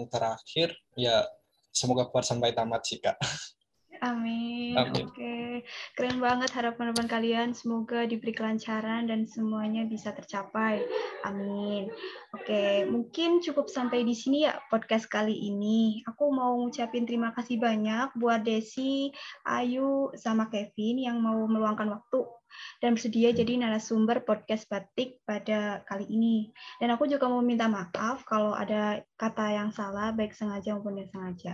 terakhir 0.07 0.79
ya 0.95 1.27
semoga 1.73 2.07
kuat 2.09 2.25
sampai 2.25 2.51
tamat 2.51 2.81
sih 2.83 2.99
kak 2.99 3.15
Amin. 3.99 4.79
Amin. 4.79 5.11
Oke, 5.11 5.67
keren 5.95 6.23
banget 6.23 6.49
harapan-harapan 6.55 7.07
kalian. 7.11 7.49
Semoga 7.51 8.07
diberi 8.07 8.31
kelancaran 8.31 9.11
dan 9.11 9.27
semuanya 9.27 9.83
bisa 9.83 10.15
tercapai. 10.15 10.87
Amin. 11.27 11.91
Oke, 12.31 12.87
mungkin 12.87 13.43
cukup 13.43 13.67
sampai 13.67 14.07
di 14.07 14.15
sini 14.15 14.47
ya 14.47 14.55
podcast 14.71 15.11
kali 15.11 15.35
ini. 15.35 15.99
Aku 16.07 16.31
mau 16.31 16.55
ngucapin 16.63 17.03
terima 17.03 17.35
kasih 17.35 17.59
banyak 17.59 18.15
buat 18.15 18.47
Desi, 18.47 19.11
Ayu, 19.43 20.15
sama 20.15 20.47
Kevin 20.47 21.03
yang 21.03 21.19
mau 21.19 21.43
meluangkan 21.43 21.91
waktu 21.91 22.39
dan 22.81 22.97
bersedia 22.97 23.29
jadi 23.31 23.61
narasumber 23.61 24.25
podcast 24.25 24.65
batik 24.67 25.21
pada 25.23 25.85
kali 25.85 26.05
ini. 26.09 26.37
Dan 26.81 26.93
aku 26.93 27.05
juga 27.05 27.29
mau 27.29 27.43
minta 27.43 27.69
maaf 27.69 28.25
kalau 28.25 28.55
ada 28.55 29.03
kata 29.15 29.53
yang 29.53 29.69
salah, 29.69 30.11
baik 30.15 30.33
sengaja 30.33 30.75
maupun 30.75 30.97
tidak 30.97 31.11
sengaja. 31.13 31.53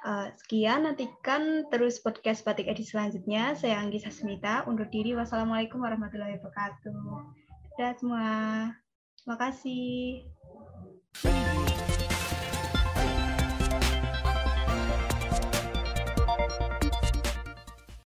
Uh, 0.00 0.32
sekian, 0.40 0.88
nantikan 0.88 1.68
terus 1.68 2.00
podcast 2.00 2.40
Batik 2.40 2.72
edisi 2.72 2.96
selanjutnya. 2.96 3.52
Saya 3.52 3.76
Anggi 3.84 4.00
Sasmita, 4.00 4.64
undur 4.64 4.88
diri. 4.88 5.12
Wassalamualaikum 5.12 5.76
warahmatullahi 5.76 6.40
wabarakatuh. 6.40 6.96
Dadah 7.76 7.92
semua. 8.00 8.28
Terima 9.20 9.36
kasih. 9.36 10.24